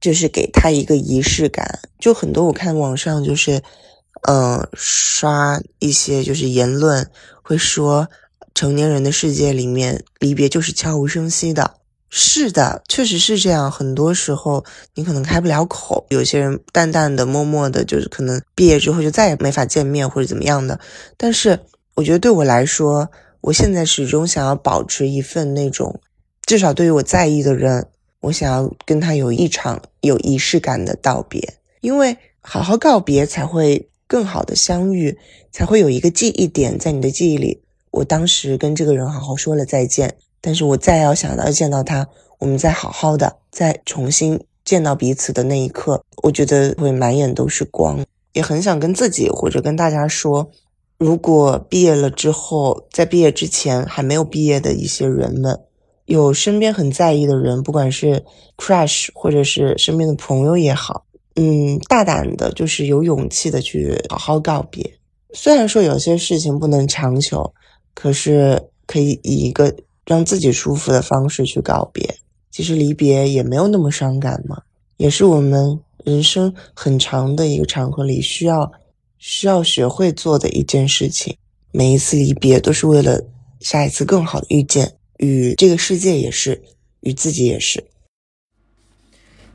[0.00, 1.80] 就是给他一个仪式感。
[1.98, 3.62] 就很多我看网上就是，
[4.22, 7.10] 嗯，刷一些就是言论，
[7.42, 8.08] 会说
[8.54, 11.74] 成年人的世界里面离别就是悄无声息的。
[12.08, 13.70] 是的，确实是这样。
[13.70, 20.78] 很多时候你可能开不了口，有些人淡淡的、默默的，就是可能毕业之后就再也没法见面或者怎么样的。
[21.16, 21.58] 但是
[21.94, 26.00] 我觉得对我来说，我现在始终想要保持一份那种，
[26.46, 27.88] 至少对于我在意的人，
[28.20, 35.18] 我想要跟他有一场有仪式感的道别，因为好好告别才会更好的相遇，
[35.50, 37.62] 才会有一个记忆点在你的记忆里。
[37.90, 40.16] 我当时跟这个人好好说了再见。
[40.46, 42.06] 但是我再要想到见到他，
[42.38, 47.98] 我们再好好的再重新见到彼此的那一刻，我觉得会满眼都是光，
[48.32, 50.48] 也很想跟自己或者跟大家说，
[50.98, 55.58] 如果毕业了之后，在毕业之前还没有毕业的一些人们，
[56.04, 58.24] 有身边很在意的人，不管是
[58.56, 64.88] crush 或者是身边的朋友也好，嗯，大胆的，就是有勇气的去好好告别。
[65.32, 67.52] 虽然说有些事情不能强求，
[67.94, 69.74] 可是可以以一个。
[70.06, 72.16] 让自己舒服的方式去告别，
[72.50, 74.62] 其实离别也没有那么伤感嘛，
[74.96, 78.72] 也是我们人生很长的一个场合里需要
[79.18, 81.36] 需要学会做的一件事情。
[81.72, 83.20] 每一次离别都是为了
[83.60, 86.62] 下一次更好的遇见，与这个世界也是，
[87.00, 87.84] 与自己也是。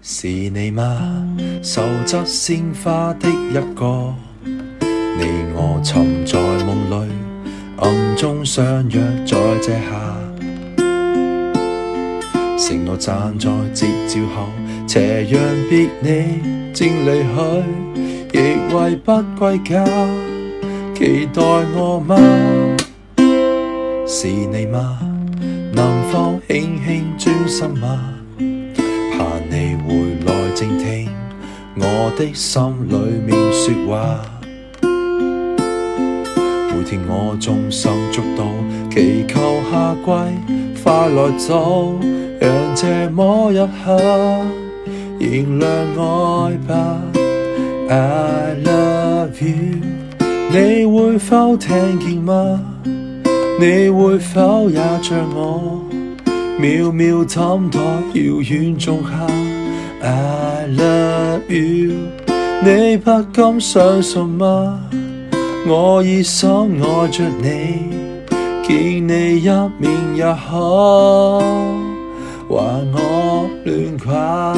[0.04, 1.38] 是你吗？
[1.64, 5.26] 手执鲜花的一个，你
[5.56, 7.14] 我沉在梦里，
[7.78, 10.21] 暗中相约在这下。
[12.72, 14.48] 承诺站在夕照后，
[14.88, 17.36] 斜阳别你正离去，
[18.32, 19.84] 亦为不归家，
[20.96, 21.42] 期待
[21.76, 22.16] 我吗？
[24.08, 25.00] 是你吗？
[25.74, 28.14] 能否轻轻专心吗？
[28.38, 31.10] 盼你回来静听
[31.76, 32.96] 我的心里
[33.26, 34.22] 面说话。
[36.74, 38.48] 每天我衷心祝祷，
[38.92, 40.02] 祈求夏季
[40.84, 41.96] 快来早。
[42.40, 43.96] 让这么一刻
[45.20, 47.00] 燃亮爱吧
[47.88, 49.78] ，I love you，
[50.52, 52.60] 你会否听见吗？
[53.60, 55.84] 你会否也像我，
[56.60, 57.80] 渺渺枕台
[58.14, 59.10] 遥远仲下
[60.02, 61.96] ，I love you，
[62.64, 64.80] 你不敢相信吗？
[65.68, 66.50] 我已深
[66.82, 67.91] 爱着你，
[68.64, 71.40] 见你一面也可。
[72.48, 72.62] 我
[74.06, 74.56] 哈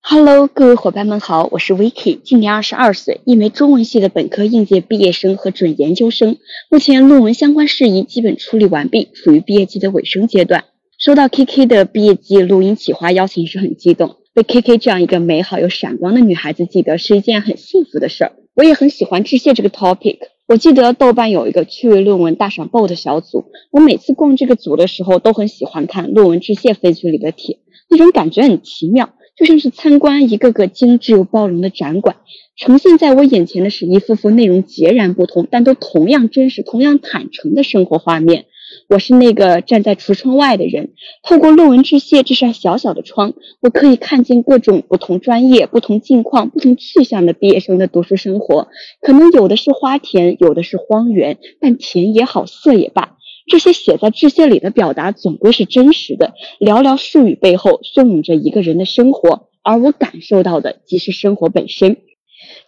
[0.00, 6.38] Hello，各位伙伴们好，我是 Vicky，今年二十二岁，一枚中文系的本科应届毕业生和准研究生。
[6.70, 10.64] 目前论文相关事宜基本处理完毕，属于毕业季的尾声阶段。
[10.98, 18.32] 收到 KK 的毕业季录音企划邀请是很激动，被 KK 这样一个美好又闪光的女孩子记得是一件很幸福的事儿。
[18.54, 20.18] 我也很喜欢致谢这个 topic。
[20.46, 27.58] 我记得豆瓣有一个趣味论文大赏报的小组，我每次逛这个组的时候都很喜欢看论文致谢分区里的帖，
[27.90, 29.10] 那种感觉很奇妙。
[29.36, 32.14] 就像是参观一个个精致又包容的展馆，
[32.56, 38.44] 呈现在我眼前的是一幅幅内容截然不同，但都同样真实、同样坦诚的生活画面。
[38.88, 48.68] 我是那个站在橱窗外的人，透过论文致谢这扇小小的窗，我可以看见各种不同专业、不同境况、不同去向的毕业生的读书生活。
[49.02, 53.16] 可能有的是花田，有的是荒原，但甜也好，涩也罢。
[53.46, 61.98] 这些写在致谢里的表达总归是真实的，寥寥数语背后汹涌着一个人的生活，而我感受到的即是生活本身。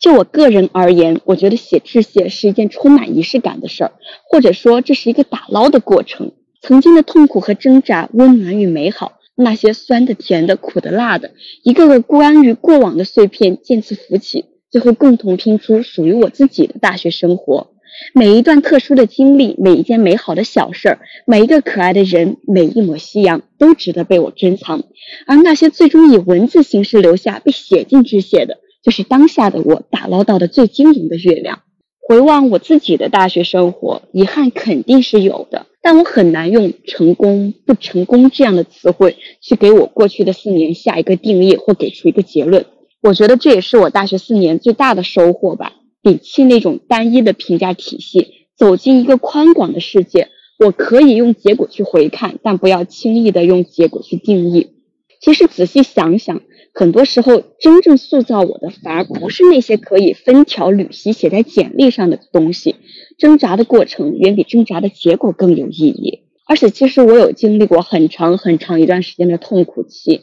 [0.00, 3.92] 就我个人而言，我觉得写致谢是一件充满仪式感的事儿，
[4.26, 6.32] 或者说这是一个打捞的过程。
[6.62, 11.32] 曾经的痛苦和挣扎，温暖与美好，那些酸的、甜的、苦的、辣的，
[11.62, 17.72] 一个个关于过往的碎片渐次浮起，最后共同拼出属于我自己的大学生活。
[18.14, 24.84] 每一段特殊的经历，每一件美好的小事儿，每一个可爱的人，每一抹夕阳，都值得被我珍藏。
[25.26, 31.62] 而那些最终以文字形式留下、被写进致谢的，就是当下的我打捞到的最晶莹的月亮。
[32.00, 42.66] 回望我自己的大学生活，遗憾肯定是有的，但我很难用成功、不成功这样的词汇去给我过去的四年下一个定义或给出一个结论。
[43.00, 45.74] 我觉得这也是我大学四年最大的收获吧。
[46.02, 50.28] 摒弃那种单一的评价体系，走进一个宽广的世界。
[50.58, 54.72] 我可以用结果去回看，但不要轻易的用结果去定义。
[55.20, 56.40] 其实仔细想想，
[56.72, 62.76] 很多时候真正塑造我的，反而不是那些可以分条缕析写在简历上的东西。
[63.18, 66.20] 挣扎的过程远比挣扎的结果更有意义。
[66.46, 70.22] 而且，其实我有经历过很长很长一段时间的痛苦期，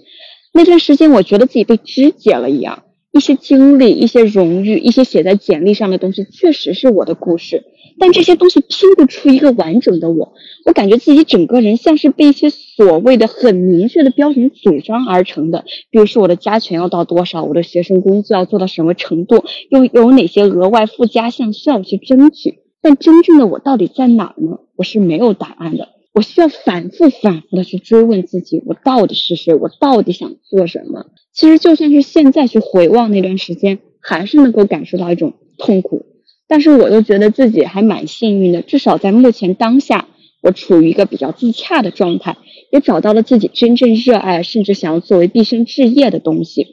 [0.53, 2.84] 那段时间我觉得自己被肢解了一样。
[3.18, 7.64] 一些经历、一些荣誉、一些写在简历上的东西，确实是我的故事，
[7.99, 10.34] 但这些东西拼不出一个完整的我。
[10.65, 22.60] 我感觉自己整个人像是被一些所谓的很明确的标准组装而成的，比如说我的加权要到多少，我的学生工资要做到什么程度，又有哪些额外附加项需要去争取。
[22.81, 24.60] 但真正的我到底在哪儿呢？
[24.76, 25.89] 我是没有答案的。
[26.18, 29.53] 我需要反复、反复的去追问自己：我到底是谁？
[29.53, 31.06] 我到底想做什么？
[31.31, 36.07] 其实就算是现在去回望那段时间，还是能够感受到一种痛苦。
[36.48, 40.07] 但是我又觉得自己还蛮幸运的，至少在目前当下，
[40.41, 42.35] 我处于一个比较自洽的状态，
[42.72, 46.65] 也找到了自己真正热爱，甚至想要作为毕生志业的东西。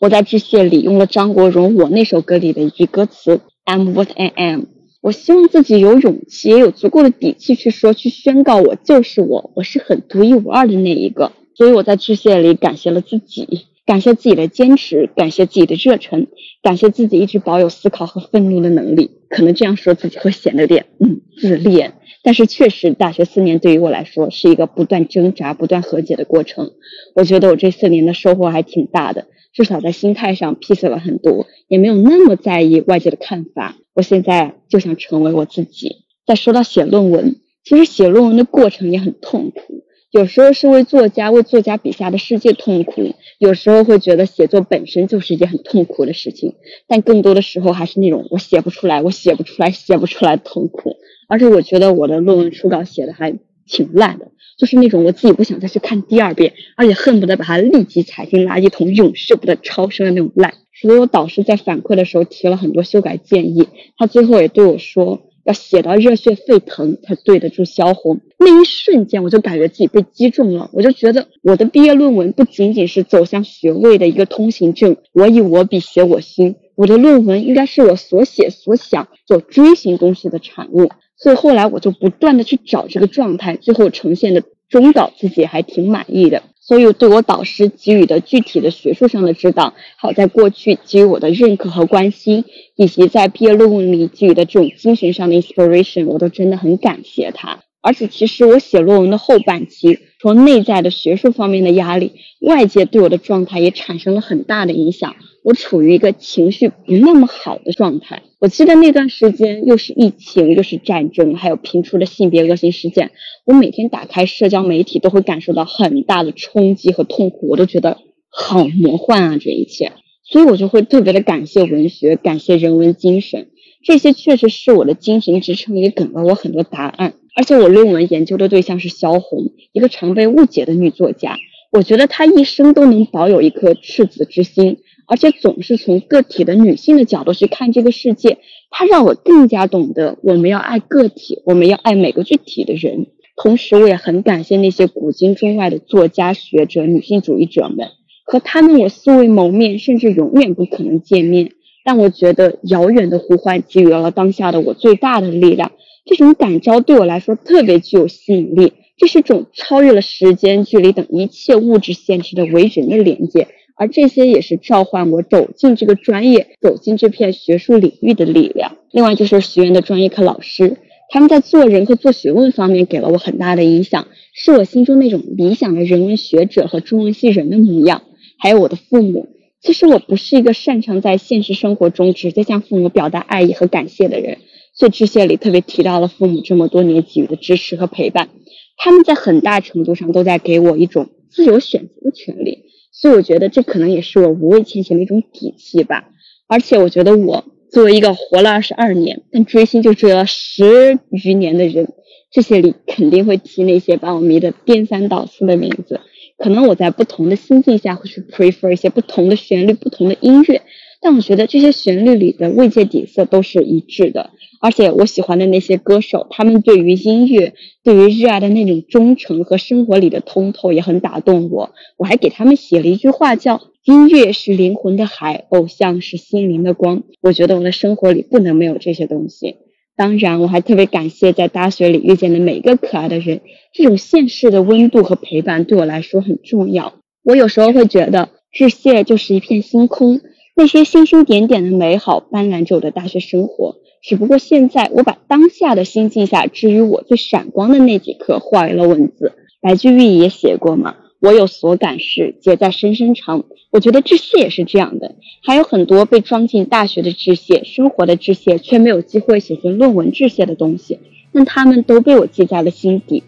[0.00, 4.62] 我在致谢里用了张国荣《我》那首歌里的一句歌词：“I'm what I am。”
[5.06, 11.30] 我希望自己有勇气，也有足够的底气去说、去宣告，我就是我，我是很独一无二的那一个。
[11.54, 16.26] 所以我在致谢里感谢了自己，感谢自己的坚持，感谢自己的热忱，
[16.60, 19.12] 感谢自己一直保有思考和愤怒的能力。
[19.28, 21.92] 可能这样说自己会显得有点嗯自恋，
[22.24, 26.72] 但是确实，大学四年对于我来说是一个不断挣扎、不断和解的过程。
[27.14, 33.74] 我觉得我这四年的收获还挺大的，至少在心态上 peace 了很多，也没有那么在意外界的看法。
[33.94, 36.04] 我现在就想成为我自己。
[36.26, 46.56] 再说到写论文，其实写论文的过程也很痛苦，有时候是为作家、为作家笔下的世界痛苦，有时候会觉得写作本身就是一件很痛苦的事情，
[46.86, 50.96] 但更多的时候还是那种我写不出来、我写不出来、写不出来痛苦。
[51.28, 60.54] 而且我觉得我的论文初稿写的还挺烂的，就是那种我自己不想再去看第二遍，而且恨不得把它立即踩进垃圾桶，永世不得超生的那种烂。
[60.80, 63.66] 所以我导师在反馈的时候提了很多修改建议，
[63.96, 68.20] 他最后也对我说，要写到热血沸腾才对得住萧红。
[68.38, 80.90] 那一瞬间，我就感觉自己被击中了，我就觉得我的毕业论文不仅仅是走向学位的一个通行证，我以我笔写我心，我的论文应该是我所写所想所追寻东西的产物。
[81.16, 86.42] 所以后来我就不断的去找这个状态，最后呈现的终稿自己还挺满意的。
[86.60, 92.44] 所以对我导师给予的具体的学术上的指导，好在过去给予我的认可和关心，
[92.74, 97.60] 以及在毕业论文里给予的这种精神上的 inspiration，我都真的很感谢他。
[97.80, 105.14] 而且其实我写论文的后半期，除了内在的学术方面的压力，外界对我的状态也产生了很大的影响。
[105.44, 108.22] 我处于一个情绪不那么好的状态。
[108.38, 113.10] 我记得那段时间又是疫情，又是战争，还有频出的性别恶性事件，
[113.46, 117.96] 我每天打开社交媒体都会感受到很大的冲击和痛苦，我都觉得
[118.28, 119.92] 好魔幻啊，这一切。
[120.22, 123.48] 所以我就会特别的感谢文学，感谢人文精神，
[123.82, 127.14] 这些确实是我的精神支撑，也给了我很多答案。
[127.34, 131.38] 而且我论文研究的对象是萧红，一个常被误解的女作家。
[131.72, 138.38] 我觉得她一生都能保有一颗赤子之心，而且总是从个体的女性的角度去看这个世界。
[138.70, 143.06] 它让我更加懂得我们要爱个体，我们要爱每个具体的人。
[143.36, 147.88] 同时，我也很感谢那些古今中外的作家、学者、女性主义者们。
[148.24, 151.52] 和他们我素未谋面，甚至永远不可能见面，
[151.84, 155.70] 但我觉得遥远的呼唤给予了当下的我最大的力量。
[156.04, 163.46] 这种感召对我来说特别具有吸引力，这是种超越了时间、距离等一切物质限制的为人的连接，
[163.76, 168.76] 而这些也是召唤我走进这个专业、走进这片学术领域的力量。
[168.90, 170.78] 另外就是学院的专业课老师，
[171.10, 178.02] 他们在做人和做学问方面给了我很大的影响，是我心中那种理想的人文学者和中文系人的模样。
[178.38, 179.28] 还有我的父母，
[179.62, 184.38] 其实我不是一个擅长在现实生活中直接向父母表达爱意和感谢的人，
[184.74, 188.28] 所以致谢里特别提到了父母这么多年给予的支持和陪伴，
[188.76, 192.64] 他们在很大程度上都在给我一种自由选择的权利，
[192.98, 196.08] 所以我觉得这可能也是我无畏前行的一种底气吧。
[196.48, 201.92] 而且我觉得我作为一个活了二十二年，但追星就追了十余年的人，
[202.30, 206.00] 这些里肯定会提那些把我迷得颠三倒四的名字。
[206.38, 210.62] 可能我在不同的心境下会去 prefer 一些不同的旋律、不同的音乐，
[211.00, 214.30] 但我觉得这些旋律里的慰藉底色都是一致的。
[214.60, 217.54] 而且我喜欢的那些歌手，他们对于音乐、
[217.84, 221.72] 对于热爱的那种忠诚和生活里的通透也很打动我。
[221.98, 227.04] 我还给他们写了一句话，叫“音乐是灵魂的海，偶像是心灵的光”。
[227.20, 229.56] 我觉得我的生活里不能没有这些东西。
[229.94, 233.42] 当然，我还特别感谢在大学里遇见的每一个可爱的人，
[233.72, 236.94] 这种现世的温度和陪伴对我来说很重要。
[237.22, 240.20] 我有时候会觉得，致谢就是一片星空，
[240.58, 243.76] 那些星星点点的美好斑斓着我的大学生活。
[244.02, 249.32] 只不过现在，我把当下的心境下至于我最闪光的那几刻化为了文字。
[249.60, 250.96] 白居易也写过嘛。
[251.20, 253.44] 我有所感事，皆在深深长。
[253.70, 261.00] 我觉得致谢也是这样的，还有很多被装进大学的致谢、生活的致谢，却没有机会写成论文致谢的东西，
[261.32, 263.22] 但他们都被我记在了心底。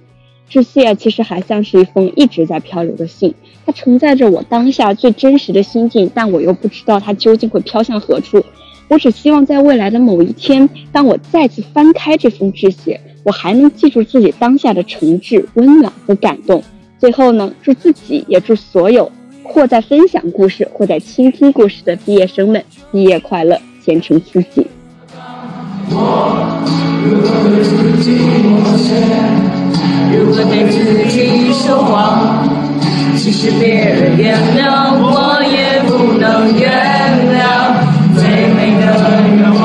[0.48, 3.34] 致谢其实还像是一封一直在漂流的信，
[3.66, 8.42] 它承载着我当下最真实的心境，但我又不知道它究竟会飘向何处。
[8.88, 16.62] 我只希望在未来的某一天，当我再次翻开这封致谢，我还能记住自己当下的诚挚、温暖和感动。
[16.98, 19.12] 最后呢，祝自己也祝所有
[19.42, 24.66] 或在分享故事或在倾听故事的毕业生们毕业快乐，前程似锦。
[25.90, 25.96] 如
[27.20, 29.87] 何对自己妥协？
[30.10, 32.48] 如果对自己说谎？
[33.16, 36.70] 即使别人原谅，我也不能原
[37.34, 37.38] 谅。
[38.14, 38.22] 最
[38.54, 38.82] 美的
[39.36, 39.64] 愿望，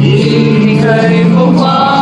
[0.00, 0.04] 一
[0.64, 2.01] 定可以疯狂。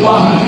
[0.00, 0.47] 算